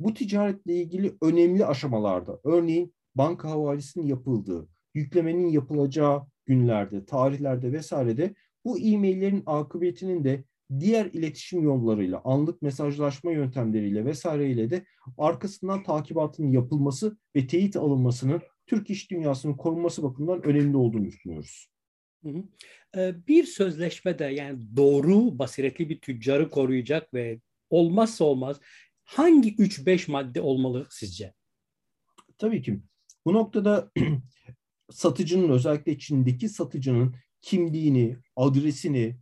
bu 0.00 0.14
ticaretle 0.14 0.74
ilgili 0.74 1.14
önemli 1.22 1.66
aşamalarda, 1.66 2.40
örneğin 2.44 2.94
banka 3.14 3.50
havalesinin 3.50 4.06
yapıldığı, 4.06 4.68
yüklemenin 4.94 5.48
yapılacağı 5.48 6.26
günlerde, 6.46 7.04
tarihlerde 7.04 7.72
vesairede 7.72 8.34
bu 8.64 8.78
e-maillerin 8.78 9.42
akıbetinin 9.46 10.24
de 10.24 10.44
diğer 10.80 11.06
iletişim 11.06 11.62
yollarıyla, 11.62 12.20
anlık 12.24 12.62
mesajlaşma 12.62 13.32
yöntemleriyle 13.32 14.04
vesaireyle 14.04 14.70
de 14.70 14.84
arkasından 15.18 15.82
takibatının 15.82 16.52
yapılması 16.52 17.18
ve 17.36 17.46
teyit 17.46 17.76
alınmasının 17.76 18.42
Türk 18.66 18.90
iş 18.90 19.10
dünyasının 19.10 19.54
korunması 19.54 20.02
bakımından 20.02 20.42
önemli 20.42 20.76
olduğunu 20.76 21.04
düşünüyoruz. 21.04 21.70
Ee, 22.96 23.14
bir 23.28 23.44
sözleşmede 23.44 24.24
yani 24.24 24.58
doğru 24.76 25.38
basiretli 25.38 25.88
bir 25.88 26.00
tüccarı 26.00 26.50
koruyacak 26.50 27.14
ve 27.14 27.40
olmazsa 27.70 28.24
olmaz 28.24 28.60
hangi 29.04 29.56
3-5 29.56 30.10
madde 30.10 30.40
olmalı 30.40 30.86
sizce? 30.90 31.34
Tabii 32.38 32.62
ki. 32.62 32.80
Bu 33.24 33.32
noktada 33.32 33.90
satıcının 34.90 35.50
özellikle 35.50 35.98
Çin'deki 35.98 36.48
satıcının 36.48 37.14
kimliğini, 37.42 38.16
adresini, 38.36 39.16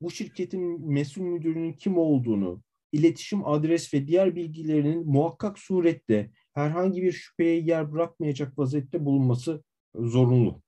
bu 0.00 0.10
şirketin 0.10 0.92
mesul 0.92 1.22
müdürünün 1.22 1.72
kim 1.72 1.98
olduğunu, 1.98 2.62
iletişim 2.92 3.46
adres 3.46 3.94
ve 3.94 4.06
diğer 4.06 4.36
bilgilerinin 4.36 5.06
muhakkak 5.06 5.58
surette 5.58 6.30
herhangi 6.52 7.02
bir 7.02 7.12
şüpheye 7.12 7.60
yer 7.60 7.92
bırakmayacak 7.92 8.58
vaziyette 8.58 9.04
bulunması 9.04 9.64
zorunlu. 9.94 10.62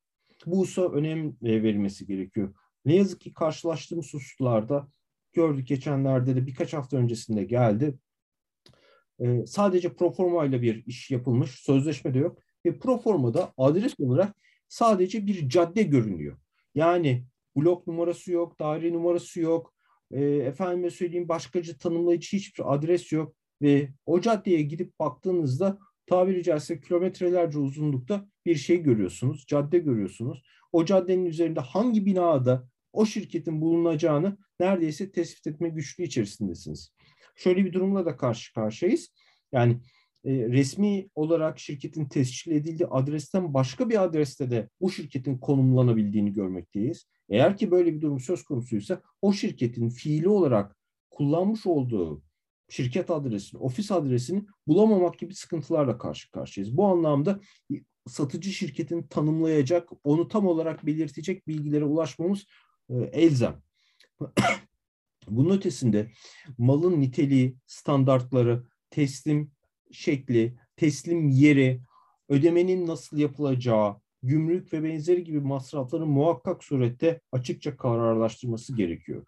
Bu 0.46 0.58
hususa 0.58 0.92
önem 0.92 1.36
verilmesi 1.42 2.06
gerekiyor. 2.06 2.54
Ne 2.84 2.96
yazık 2.96 3.20
ki 3.20 3.34
karşılaştığımız 3.34 4.14
hususlarda 4.14 4.88
gördük 5.32 5.68
geçenlerde 5.68 6.36
de 6.36 6.46
birkaç 6.46 6.72
hafta 6.72 6.96
öncesinde 6.96 7.44
geldi. 7.44 7.98
Ee, 9.20 9.46
sadece 9.46 9.94
proforma 9.94 10.44
ile 10.44 10.62
bir 10.62 10.86
iş 10.86 11.10
yapılmış, 11.10 11.50
sözleşme 11.50 12.14
de 12.14 12.18
yok 12.18 12.38
ve 12.66 12.78
proformada 12.78 13.52
adres 13.56 13.94
olarak 13.98 14.36
sadece 14.68 15.26
bir 15.26 15.48
cadde 15.48 15.82
görünüyor. 15.82 16.38
Yani 16.74 17.24
blok 17.56 17.86
numarası 17.86 18.32
yok, 18.32 18.60
daire 18.60 18.92
numarası 18.92 19.40
yok, 19.40 19.74
e, 20.10 20.24
efendime 20.24 20.90
söyleyeyim 20.90 21.28
başkacı 21.28 21.78
tanımlayıcı 21.78 22.36
hiçbir 22.36 22.74
adres 22.74 23.12
yok 23.12 23.36
ve 23.62 23.88
o 24.06 24.20
caddeye 24.20 24.62
gidip 24.62 24.98
baktığınızda 24.98 25.78
tabiri 26.06 26.42
caizse 26.42 26.80
kilometrelerce 26.80 27.58
uzunlukta 27.58 28.28
bir 28.46 28.54
şey 28.54 28.82
görüyorsunuz, 28.82 29.44
cadde 29.46 29.78
görüyorsunuz. 29.78 30.42
O 30.72 30.84
caddenin 30.84 31.24
üzerinde 31.24 31.60
hangi 31.60 32.06
binada 32.06 32.68
o 32.92 33.06
şirketin 33.06 33.60
bulunacağını 33.60 34.38
neredeyse 34.60 35.12
tespit 35.12 35.46
etme 35.46 35.68
güçlüğü 35.68 36.04
içerisindesiniz. 36.04 36.92
Şöyle 37.36 37.64
bir 37.64 37.72
durumla 37.72 38.06
da 38.06 38.16
karşı 38.16 38.54
karşıyayız. 38.54 39.08
Yani 39.52 39.80
resmi 40.26 41.08
olarak 41.14 41.58
şirketin 41.58 42.04
tescil 42.06 42.52
edildiği 42.52 42.86
adresten 42.86 43.54
başka 43.54 43.88
bir 43.88 44.02
adreste 44.04 44.50
de 44.50 44.68
bu 44.80 44.90
şirketin 44.90 45.38
konumlanabildiğini 45.38 46.32
görmekteyiz. 46.32 47.06
Eğer 47.28 47.56
ki 47.56 47.70
böyle 47.70 47.94
bir 47.94 48.00
durum 48.00 48.20
söz 48.20 48.44
konusuysa 48.44 49.00
o 49.22 49.32
şirketin 49.32 49.88
fiili 49.88 50.28
olarak 50.28 50.76
kullanmış 51.10 51.66
olduğu 51.66 52.22
şirket 52.68 53.10
adresini, 53.10 53.60
ofis 53.60 53.90
adresini 53.90 54.44
bulamamak 54.66 55.18
gibi 55.18 55.34
sıkıntılarla 55.34 55.98
karşı 55.98 56.30
karşıyayız. 56.30 56.76
Bu 56.76 56.86
anlamda 56.86 57.40
satıcı 58.06 58.50
şirketin 58.50 59.02
tanımlayacak, 59.02 59.88
onu 60.04 60.28
tam 60.28 60.46
olarak 60.46 60.86
belirtecek 60.86 61.48
bilgilere 61.48 61.84
ulaşmamız 61.84 62.46
e, 62.90 62.94
elzem. 62.94 63.62
Bunun 65.28 65.56
ötesinde 65.56 66.10
malın 66.58 67.00
niteliği, 67.00 67.56
standartları, 67.66 68.66
teslim 68.90 69.55
şekli, 69.96 70.54
teslim 70.76 71.28
yeri, 71.28 71.80
ödemenin 72.28 72.86
nasıl 72.86 73.18
yapılacağı, 73.18 73.96
gümrük 74.22 74.72
ve 74.72 74.84
benzeri 74.84 75.24
gibi 75.24 75.40
masrafların 75.40 76.08
muhakkak 76.08 76.64
surette 76.64 77.20
açıkça 77.32 77.76
kararlaştırması 77.76 78.76
gerekiyor. 78.76 79.26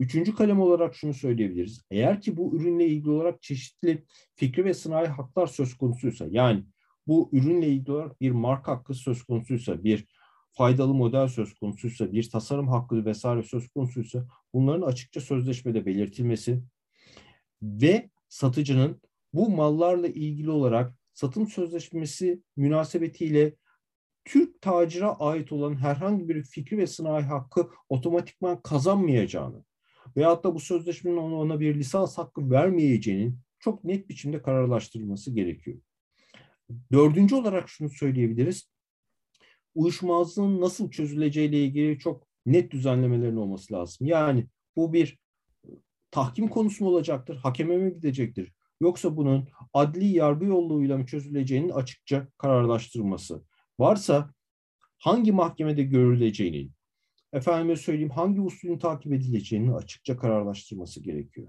Üçüncü 0.00 0.34
kalem 0.34 0.60
olarak 0.60 0.94
şunu 0.94 1.14
söyleyebiliriz. 1.14 1.82
Eğer 1.90 2.20
ki 2.20 2.36
bu 2.36 2.56
ürünle 2.56 2.86
ilgili 2.86 3.10
olarak 3.10 3.42
çeşitli 3.42 4.04
fikri 4.34 4.64
ve 4.64 4.74
sanayi 4.74 5.06
haklar 5.06 5.46
söz 5.46 5.74
konusuysa, 5.74 6.26
yani 6.30 6.64
bu 7.06 7.30
ürünle 7.32 7.68
ilgili 7.68 7.92
olarak 7.92 8.20
bir 8.20 8.30
marka 8.30 8.72
hakkı 8.72 8.94
söz 8.94 9.22
konusuysa, 9.22 9.84
bir 9.84 10.06
faydalı 10.52 10.94
model 10.94 11.28
söz 11.28 11.54
konusuysa, 11.54 12.12
bir 12.12 12.30
tasarım 12.30 12.68
hakkı 12.68 13.04
vesaire 13.04 13.42
söz 13.42 13.68
konusuysa 13.68 14.26
bunların 14.54 14.82
açıkça 14.82 15.20
sözleşmede 15.20 15.86
belirtilmesi 15.86 16.62
ve 17.62 18.10
satıcının 18.28 19.00
bu 19.32 19.50
mallarla 19.50 20.06
ilgili 20.06 20.50
olarak 20.50 20.94
satım 21.14 21.46
sözleşmesi 21.46 22.42
münasebetiyle 22.56 23.54
Türk 24.24 24.60
tacira 24.60 25.14
ait 25.14 25.52
olan 25.52 25.76
herhangi 25.76 26.28
bir 26.28 26.42
fikri 26.42 26.78
ve 26.78 26.86
sınai 26.86 27.22
hakkı 27.22 27.70
otomatikman 27.88 28.62
kazanmayacağını 28.62 29.64
veyahut 30.16 30.44
da 30.44 30.54
bu 30.54 30.60
sözleşmenin 30.60 31.16
ona, 31.16 31.60
bir 31.60 31.74
lisans 31.74 32.18
hakkı 32.18 32.50
vermeyeceğinin 32.50 33.38
çok 33.58 33.84
net 33.84 34.08
biçimde 34.08 34.42
kararlaştırılması 34.42 35.34
gerekiyor. 35.34 35.78
Dördüncü 36.92 37.34
olarak 37.34 37.68
şunu 37.68 37.90
söyleyebiliriz. 37.90 38.70
Uyuşmazlığın 39.74 40.60
nasıl 40.60 40.90
çözüleceğiyle 40.90 41.64
ilgili 41.64 41.98
çok 41.98 42.26
net 42.46 42.70
düzenlemelerin 42.70 43.36
olması 43.36 43.74
lazım. 43.74 44.06
Yani 44.06 44.46
bu 44.76 44.92
bir 44.92 45.18
tahkim 46.10 46.48
konusu 46.48 46.84
mu 46.84 46.90
olacaktır, 46.90 47.36
hakeme 47.36 47.76
mi 47.76 47.94
gidecektir? 47.94 48.52
Yoksa 48.80 49.16
bunun 49.16 49.48
adli 49.74 50.04
yargı 50.04 50.44
yoluyla 50.44 50.98
mı 50.98 51.06
çözüleceğinin 51.06 51.70
açıkça 51.70 52.28
kararlaştırılması. 52.38 53.42
Varsa 53.78 54.34
hangi 54.98 55.32
mahkemede 55.32 55.82
görüleceğinin, 55.82 56.72
efendime 57.32 57.76
söyleyeyim 57.76 58.10
hangi 58.10 58.40
usulün 58.40 58.78
takip 58.78 59.12
edileceğini 59.12 59.74
açıkça 59.74 60.16
kararlaştırması 60.16 61.02
gerekiyor. 61.02 61.48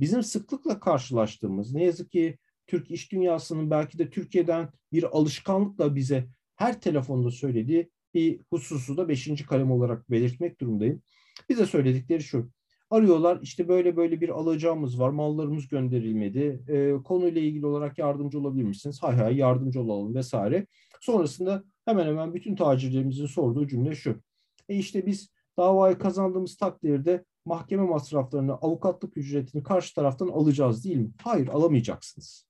Bizim 0.00 0.22
sıklıkla 0.22 0.80
karşılaştığımız 0.80 1.74
ne 1.74 1.84
yazık 1.84 2.12
ki 2.12 2.38
Türk 2.66 2.90
iş 2.90 3.12
dünyasının 3.12 3.70
belki 3.70 3.98
de 3.98 4.10
Türkiye'den 4.10 4.68
bir 4.92 5.16
alışkanlıkla 5.16 5.96
bize 5.96 6.28
her 6.56 6.80
telefonda 6.80 7.30
söylediği 7.30 7.90
bir 8.14 8.40
hususu 8.50 8.96
da 8.96 9.08
beşinci 9.08 9.46
kalem 9.46 9.70
olarak 9.70 10.10
belirtmek 10.10 10.60
durumdayım. 10.60 11.02
Bize 11.48 11.66
söyledikleri 11.66 12.22
şu. 12.22 12.50
Arıyorlar 12.92 13.38
işte 13.42 13.68
böyle 13.68 13.96
böyle 13.96 14.20
bir 14.20 14.28
alacağımız 14.28 15.00
var, 15.00 15.10
mallarımız 15.10 15.68
gönderilmedi. 15.68 16.62
E, 16.68 17.02
konuyla 17.04 17.40
ilgili 17.40 17.66
olarak 17.66 17.98
yardımcı 17.98 18.38
olabilir 18.38 18.64
misiniz? 18.64 19.02
Hay 19.02 19.16
hay 19.16 19.36
yardımcı 19.36 19.80
olalım 19.80 20.14
vesaire. 20.14 20.66
Sonrasında 21.00 21.64
hemen 21.84 22.06
hemen 22.06 22.34
bütün 22.34 22.56
tacirlerimizin 22.56 23.26
sorduğu 23.26 23.66
cümle 23.66 23.94
şu. 23.94 24.20
E 24.68 24.76
işte 24.76 25.06
biz 25.06 25.30
davayı 25.58 25.98
kazandığımız 25.98 26.56
takdirde 26.56 27.24
mahkeme 27.44 27.82
masraflarını, 27.82 28.54
avukatlık 28.54 29.16
ücretini 29.16 29.62
karşı 29.62 29.94
taraftan 29.94 30.28
alacağız 30.28 30.84
değil 30.84 30.96
mi? 30.96 31.10
Hayır 31.22 31.48
alamayacaksınız. 31.48 32.46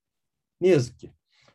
Ne 0.60 0.68
yazık 0.68 0.98
ki. 0.98 1.10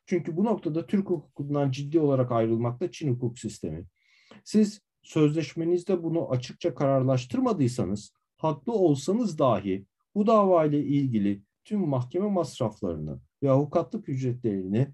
Çünkü 0.05 0.37
bu 0.37 0.45
noktada 0.45 0.87
Türk 0.87 1.09
hukukundan 1.09 1.71
ciddi 1.71 1.99
olarak 1.99 2.31
ayrılmakta 2.31 2.91
Çin 2.91 3.13
hukuk 3.13 3.39
sistemi. 3.39 3.85
Siz 4.43 4.81
sözleşmenizde 5.01 6.03
bunu 6.03 6.31
açıkça 6.31 6.75
kararlaştırmadıysanız, 6.75 8.11
haklı 8.37 8.73
olsanız 8.73 9.39
dahi 9.39 9.85
bu 10.15 10.27
davayla 10.27 10.79
ilgili 10.79 11.43
tüm 11.65 11.87
mahkeme 11.87 12.29
masraflarını 12.29 13.19
ve 13.43 13.51
avukatlık 13.51 14.09
ücretlerini 14.09 14.87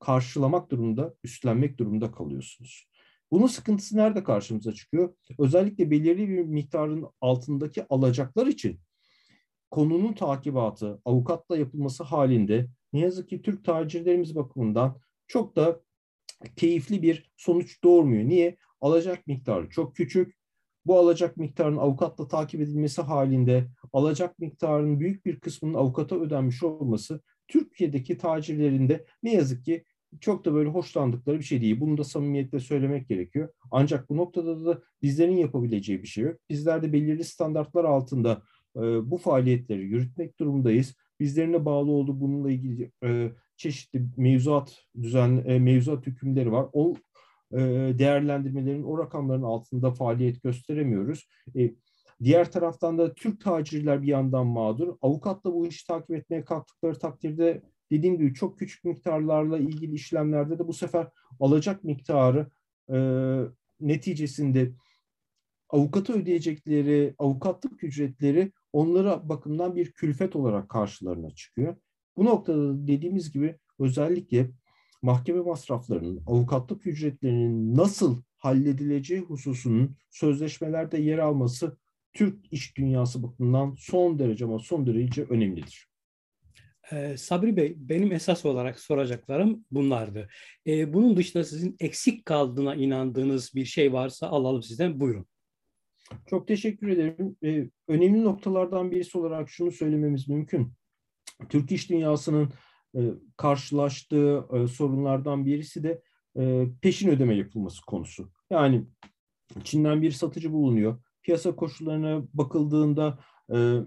karşılamak 0.00 0.70
durumunda, 0.70 1.14
üstlenmek 1.24 1.78
durumunda 1.78 2.12
kalıyorsunuz. 2.12 2.88
Bunun 3.30 3.46
sıkıntısı 3.46 3.96
nerede 3.96 4.24
karşımıza 4.24 4.72
çıkıyor? 4.72 5.14
Özellikle 5.38 5.90
belirli 5.90 6.28
bir 6.28 6.44
miktarın 6.44 7.06
altındaki 7.20 7.84
alacaklar 7.88 8.46
için 8.46 8.80
konunun 9.70 10.12
takibatı 10.12 11.00
avukatla 11.04 11.56
yapılması 11.56 12.04
halinde 12.04 12.68
ne 12.92 13.00
yazık 13.00 13.28
ki 13.28 13.42
Türk 13.42 13.64
tacirlerimiz 13.64 14.34
bakımından 14.34 15.00
çok 15.26 15.56
da 15.56 15.80
keyifli 16.56 17.02
bir 17.02 17.32
sonuç 17.36 17.84
doğurmuyor. 17.84 18.24
Niye? 18.24 18.56
Alacak 18.80 19.26
miktarı 19.26 19.68
çok 19.68 19.96
küçük. 19.96 20.41
Bu 20.86 20.98
alacak 20.98 21.36
miktarın 21.36 21.76
avukatla 21.76 22.28
takip 22.28 22.60
edilmesi 22.60 23.02
halinde 23.02 23.68
alacak 23.92 24.38
miktarının 24.38 25.00
büyük 25.00 25.26
bir 25.26 25.40
kısmının 25.40 25.74
avukata 25.74 26.16
ödenmiş 26.16 26.62
olması 26.62 27.20
Türkiye'deki 27.48 28.18
tacirlerinde 28.18 29.04
ne 29.22 29.34
yazık 29.34 29.64
ki 29.64 29.84
çok 30.20 30.44
da 30.44 30.54
böyle 30.54 30.68
hoşlandıkları 30.68 31.38
bir 31.38 31.44
şey 31.44 31.60
değil. 31.60 31.80
Bunu 31.80 31.98
da 31.98 32.04
samimiyetle 32.04 32.60
söylemek 32.60 33.08
gerekiyor. 33.08 33.48
Ancak 33.70 34.10
bu 34.10 34.16
noktada 34.16 34.66
da 34.66 34.82
bizlerin 35.02 35.36
yapabileceği 35.36 36.02
bir 36.02 36.08
şey 36.08 36.24
yok. 36.24 36.36
Bizler 36.50 36.82
de 36.82 36.92
belirli 36.92 37.24
standartlar 37.24 37.84
altında 37.84 38.42
e, 38.76 38.80
bu 38.80 39.18
faaliyetleri 39.18 39.82
yürütmek 39.82 40.40
durumundayız. 40.40 40.94
Bizlerine 41.20 41.64
bağlı 41.64 41.90
olduğu 41.90 42.20
bununla 42.20 42.50
ilgili 42.50 42.92
e, 43.04 43.32
çeşitli 43.56 44.02
mevzuat 44.16 44.78
düzen 45.02 45.44
e, 45.46 45.58
mevzuat 45.58 46.06
hükümleri 46.06 46.52
var. 46.52 46.66
O 46.72 46.94
değerlendirmelerin 47.98 48.82
o 48.82 48.98
rakamların 48.98 49.42
altında 49.42 49.90
faaliyet 49.90 50.42
gösteremiyoruz. 50.42 51.28
E, 51.56 51.74
diğer 52.22 52.52
taraftan 52.52 52.98
da 52.98 53.14
Türk 53.14 53.40
tacirler 53.40 54.02
bir 54.02 54.08
yandan 54.08 54.46
mağdur. 54.46 54.96
Avukatla 55.02 55.54
bu 55.54 55.66
işi 55.66 55.86
takip 55.86 56.10
etmeye 56.10 56.44
kalktıkları 56.44 56.98
takdirde 56.98 57.62
dediğim 57.90 58.18
gibi 58.18 58.34
çok 58.34 58.58
küçük 58.58 58.84
miktarlarla 58.84 59.58
ilgili 59.58 59.94
işlemlerde 59.94 60.58
de 60.58 60.68
bu 60.68 60.72
sefer 60.72 61.08
alacak 61.40 61.84
miktarı 61.84 62.46
e, 62.92 62.96
neticesinde 63.80 64.72
avukata 65.68 66.12
ödeyecekleri 66.12 67.14
avukatlık 67.18 67.84
ücretleri 67.84 68.52
onlara 68.72 69.28
bakımdan 69.28 69.76
bir 69.76 69.92
külfet 69.92 70.36
olarak 70.36 70.68
karşılarına 70.68 71.30
çıkıyor. 71.30 71.76
Bu 72.16 72.24
noktada 72.24 72.86
dediğimiz 72.86 73.32
gibi 73.32 73.58
özellikle 73.78 74.50
mahkeme 75.02 75.40
masraflarının, 75.40 76.22
avukatlık 76.26 76.86
ücretlerinin 76.86 77.76
nasıl 77.76 78.22
halledileceği 78.38 79.20
hususunun 79.20 79.96
sözleşmelerde 80.10 80.98
yer 80.98 81.18
alması 81.18 81.76
Türk 82.12 82.52
iş 82.52 82.76
dünyası 82.76 83.22
bakımından 83.22 83.74
son 83.78 84.18
derece 84.18 84.44
ama 84.44 84.58
son 84.58 84.86
derece 84.86 85.22
önemlidir. 85.24 85.88
Ee, 86.92 87.16
Sabri 87.16 87.56
Bey, 87.56 87.74
benim 87.76 88.12
esas 88.12 88.44
olarak 88.44 88.80
soracaklarım 88.80 89.64
bunlardı. 89.70 90.28
Ee, 90.66 90.92
bunun 90.92 91.16
dışında 91.16 91.44
sizin 91.44 91.76
eksik 91.80 92.26
kaldığına 92.26 92.74
inandığınız 92.74 93.54
bir 93.54 93.64
şey 93.64 93.92
varsa 93.92 94.28
alalım 94.28 94.62
sizden. 94.62 95.00
Buyurun. 95.00 95.26
Çok 96.26 96.48
teşekkür 96.48 96.88
ederim. 96.88 97.36
Ee, 97.44 97.70
önemli 97.88 98.24
noktalardan 98.24 98.90
birisi 98.90 99.18
olarak 99.18 99.50
şunu 99.50 99.72
söylememiz 99.72 100.28
mümkün. 100.28 100.72
Türk 101.48 101.72
iş 101.72 101.90
dünyasının 101.90 102.52
karşılaştığı 103.36 104.46
e, 104.52 104.66
sorunlardan 104.66 105.46
birisi 105.46 105.82
de 105.82 106.02
e, 106.38 106.66
peşin 106.82 107.08
ödeme 107.08 107.34
yapılması 107.36 107.86
konusu. 107.86 108.30
Yani 108.50 108.86
Çin'den 109.64 110.02
bir 110.02 110.10
satıcı 110.10 110.52
bulunuyor. 110.52 111.02
Piyasa 111.22 111.56
koşullarına 111.56 112.22
bakıldığında 112.34 113.18
e, 113.54 113.78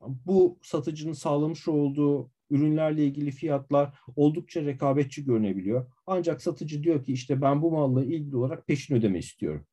bu 0.00 0.58
satıcının 0.62 1.12
sağlamış 1.12 1.68
olduğu 1.68 2.30
ürünlerle 2.50 3.06
ilgili 3.06 3.30
fiyatlar 3.30 3.98
oldukça 4.16 4.64
rekabetçi 4.64 5.24
görünebiliyor. 5.24 5.92
Ancak 6.06 6.42
satıcı 6.42 6.82
diyor 6.82 7.04
ki 7.04 7.12
işte 7.12 7.42
ben 7.42 7.62
bu 7.62 7.70
malla 7.70 8.04
ilgili 8.04 8.36
olarak 8.36 8.66
peşin 8.66 8.94
ödeme 8.94 9.18
istiyorum. 9.18 9.66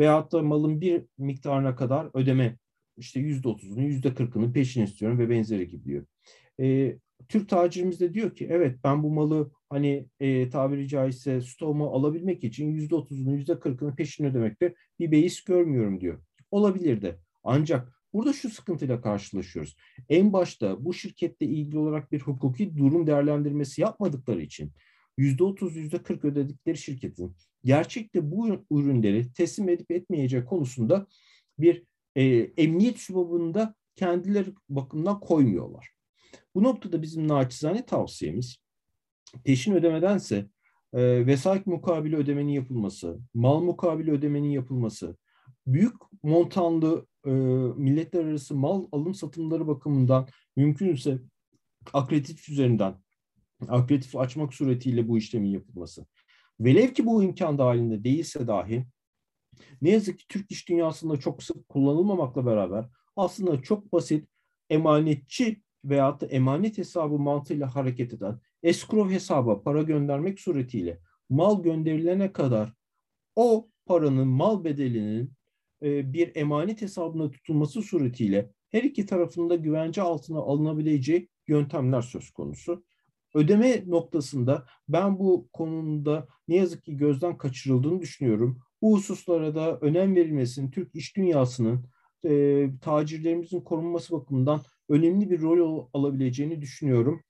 Veyahut 0.00 0.32
da 0.32 0.42
malın 0.42 0.80
bir 0.80 1.06
miktarına 1.18 1.76
kadar 1.76 2.10
ödeme 2.14 2.58
işte 2.96 3.20
yüzde 3.20 3.48
otuzunu, 3.48 3.82
yüzde 3.82 4.14
kırkını 4.14 4.52
peşin 4.52 4.84
istiyorum 4.84 5.18
ve 5.18 5.30
benzeri 5.30 5.68
gibi 5.68 5.84
diyor. 5.84 6.06
E, 6.60 6.98
Türk 7.28 7.48
tacirimiz 7.48 8.00
de 8.00 8.14
diyor 8.14 8.36
ki 8.36 8.46
evet 8.50 8.78
ben 8.84 9.02
bu 9.02 9.10
malı 9.10 9.50
hani 9.68 10.08
e, 10.20 10.50
tabiri 10.50 10.88
caizse 10.88 11.40
stoğuma 11.40 11.90
alabilmek 11.90 12.44
için 12.44 12.70
yüzde 12.70 12.94
otuzunu, 12.94 13.32
yüzde 13.32 13.60
kırkını 13.60 13.96
peşin 13.96 14.24
ödemekte 14.24 14.74
bir 14.98 15.10
beis 15.10 15.44
görmüyorum 15.44 16.00
diyor. 16.00 16.22
Olabilir 16.50 17.02
de. 17.02 17.18
Ancak 17.44 18.00
Burada 18.12 18.32
şu 18.32 18.50
sıkıntıyla 18.50 19.00
karşılaşıyoruz. 19.00 19.76
En 20.08 20.32
başta 20.32 20.84
bu 20.84 20.94
şirkette 20.94 21.46
ilgili 21.46 21.78
olarak 21.78 22.12
bir 22.12 22.20
hukuki 22.20 22.76
durum 22.76 23.06
değerlendirmesi 23.06 23.80
yapmadıkları 23.80 24.42
için 24.42 24.72
%30, 25.18 25.76
%40 25.76 26.26
ödedikleri 26.26 26.76
şirketin 26.76 27.36
gerçekte 27.64 28.30
bu 28.30 28.48
ürünleri 28.70 29.32
teslim 29.32 29.68
edip 29.68 29.90
etmeyeceği 29.90 30.44
konusunda 30.44 31.06
bir 31.58 31.84
e, 32.16 32.22
emniyet 32.56 32.98
sübabında 32.98 33.74
kendileri 33.96 34.52
bakımından 34.68 35.20
koymuyorlar. 35.20 35.90
Bu 36.54 36.62
noktada 36.62 37.02
bizim 37.02 37.28
naçizane 37.28 37.86
tavsiyemiz 37.86 38.56
peşin 39.44 39.74
ödemedense 39.74 40.46
e, 40.92 41.26
vesayet 41.26 41.66
mukabili 41.66 42.16
ödemenin 42.16 42.52
yapılması, 42.52 43.18
mal 43.34 43.60
mukabili 43.60 44.10
ödemenin 44.10 44.50
yapılması, 44.50 45.16
büyük 45.66 45.94
montanlı 46.22 47.06
e, 47.26 47.30
milletler 47.76 48.24
arası 48.24 48.54
mal 48.54 48.86
alım 48.92 49.14
satımları 49.14 49.66
bakımından 49.68 50.28
mümkünse 50.56 51.18
akreditif 51.92 52.48
üzerinden 52.48 52.94
akreditif 53.68 54.16
açmak 54.16 54.54
suretiyle 54.54 55.08
bu 55.08 55.18
işlemin 55.18 55.48
yapılması. 55.48 56.06
Velev 56.60 56.88
ki 56.88 57.06
bu 57.06 57.22
imkan 57.22 57.58
dahilinde 57.58 58.04
değilse 58.04 58.46
dahi 58.46 58.86
ne 59.82 59.90
yazık 59.90 60.18
ki 60.18 60.24
Türk 60.28 60.50
iş 60.50 60.68
dünyasında 60.68 61.16
çok 61.16 61.42
sık 61.42 61.68
kullanılmamakla 61.68 62.46
beraber 62.46 62.88
aslında 63.16 63.62
çok 63.62 63.92
basit 63.92 64.28
emanetçi 64.70 65.62
veyahut 65.84 66.20
da 66.20 66.26
emanet 66.26 66.78
hesabı 66.78 67.18
mantığıyla 67.18 67.74
hareket 67.74 68.12
eden 68.12 68.40
escrow 68.62 69.14
hesaba 69.14 69.62
para 69.62 69.82
göndermek 69.82 70.40
suretiyle 70.40 71.00
mal 71.28 71.62
gönderilene 71.62 72.32
kadar 72.32 72.72
o 73.36 73.68
paranın 73.86 74.28
mal 74.28 74.64
bedelinin 74.64 75.32
e, 75.82 76.12
bir 76.12 76.36
emanet 76.36 76.82
hesabına 76.82 77.30
tutulması 77.30 77.82
suretiyle 77.82 78.50
her 78.68 78.82
iki 78.82 79.06
tarafında 79.06 79.56
güvence 79.56 80.02
altına 80.02 80.38
alınabileceği 80.38 81.28
yöntemler 81.48 82.02
söz 82.02 82.30
konusu. 82.30 82.84
Ödeme 83.34 83.82
noktasında 83.86 84.66
ben 84.88 85.18
bu 85.18 85.48
konuda 85.52 86.28
ne 86.48 86.56
yazık 86.56 86.84
ki 86.84 86.96
gözden 86.96 87.38
kaçırıldığını 87.38 88.00
düşünüyorum. 88.00 88.58
Bu 88.82 88.96
hususlara 88.96 89.54
da 89.54 89.78
önem 89.80 90.14
verilmesinin 90.14 90.70
Türk 90.70 90.94
iş 90.94 91.16
dünyasının 91.16 91.84
e, 92.24 92.66
tacirlerimizin 92.80 93.60
korunması 93.60 94.12
bakımından 94.12 94.60
önemli 94.90 95.30
bir 95.30 95.40
rol 95.40 95.88
alabileceğini 95.92 96.60
düşünüyorum. 96.60 97.22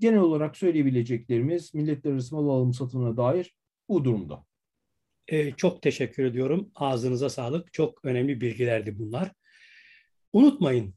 Genel 0.00 0.18
olarak 0.18 0.56
söyleyebileceklerimiz 0.56 1.74
milletler 1.74 2.12
arası 2.12 2.34
mal 2.34 2.48
alım 2.48 2.74
satımına 2.74 3.16
dair 3.16 3.54
bu 3.88 4.04
durumda. 4.04 4.44
Ee, 5.28 5.52
çok 5.52 5.82
teşekkür 5.82 6.24
ediyorum. 6.24 6.70
Ağzınıza 6.74 7.28
sağlık. 7.28 7.72
Çok 7.72 8.04
önemli 8.04 8.40
bilgilerdi 8.40 8.98
bunlar. 8.98 9.32
Unutmayın, 10.32 10.94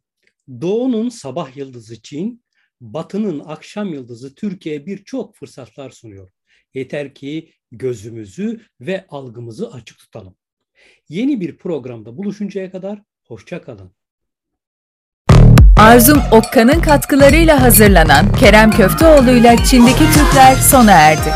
Doğu'nun 0.61 1.09
sabah 1.09 1.57
yıldızı 1.57 2.01
Çin, 2.01 2.43
Batı'nın 2.81 3.39
akşam 3.39 3.93
yıldızı 3.93 4.35
Türkiye 4.35 4.85
birçok 4.85 5.35
fırsatlar 5.35 5.89
sunuyor. 5.89 6.31
Yeter 6.73 7.13
ki 7.13 7.51
gözümüzü 7.71 8.61
ve 8.81 9.05
algımızı 9.09 9.71
açık 9.71 9.99
tutalım. 9.99 10.35
Yeni 11.09 11.41
bir 11.41 11.57
programda 11.57 12.17
buluşuncaya 12.17 12.71
kadar 12.71 13.03
hoşça 13.23 13.61
kalın. 13.61 13.95
Arzum 15.83 16.21
Okkan'ın 16.31 16.81
katkılarıyla 16.81 17.61
hazırlanan 17.61 18.25
Kerem 18.39 18.71
Köfteoğlu 18.71 19.31
ile 19.31 19.55
Çin'deki 19.65 20.05
Türkler 20.13 20.55
sona 20.55 20.91
erdi. 20.91 21.33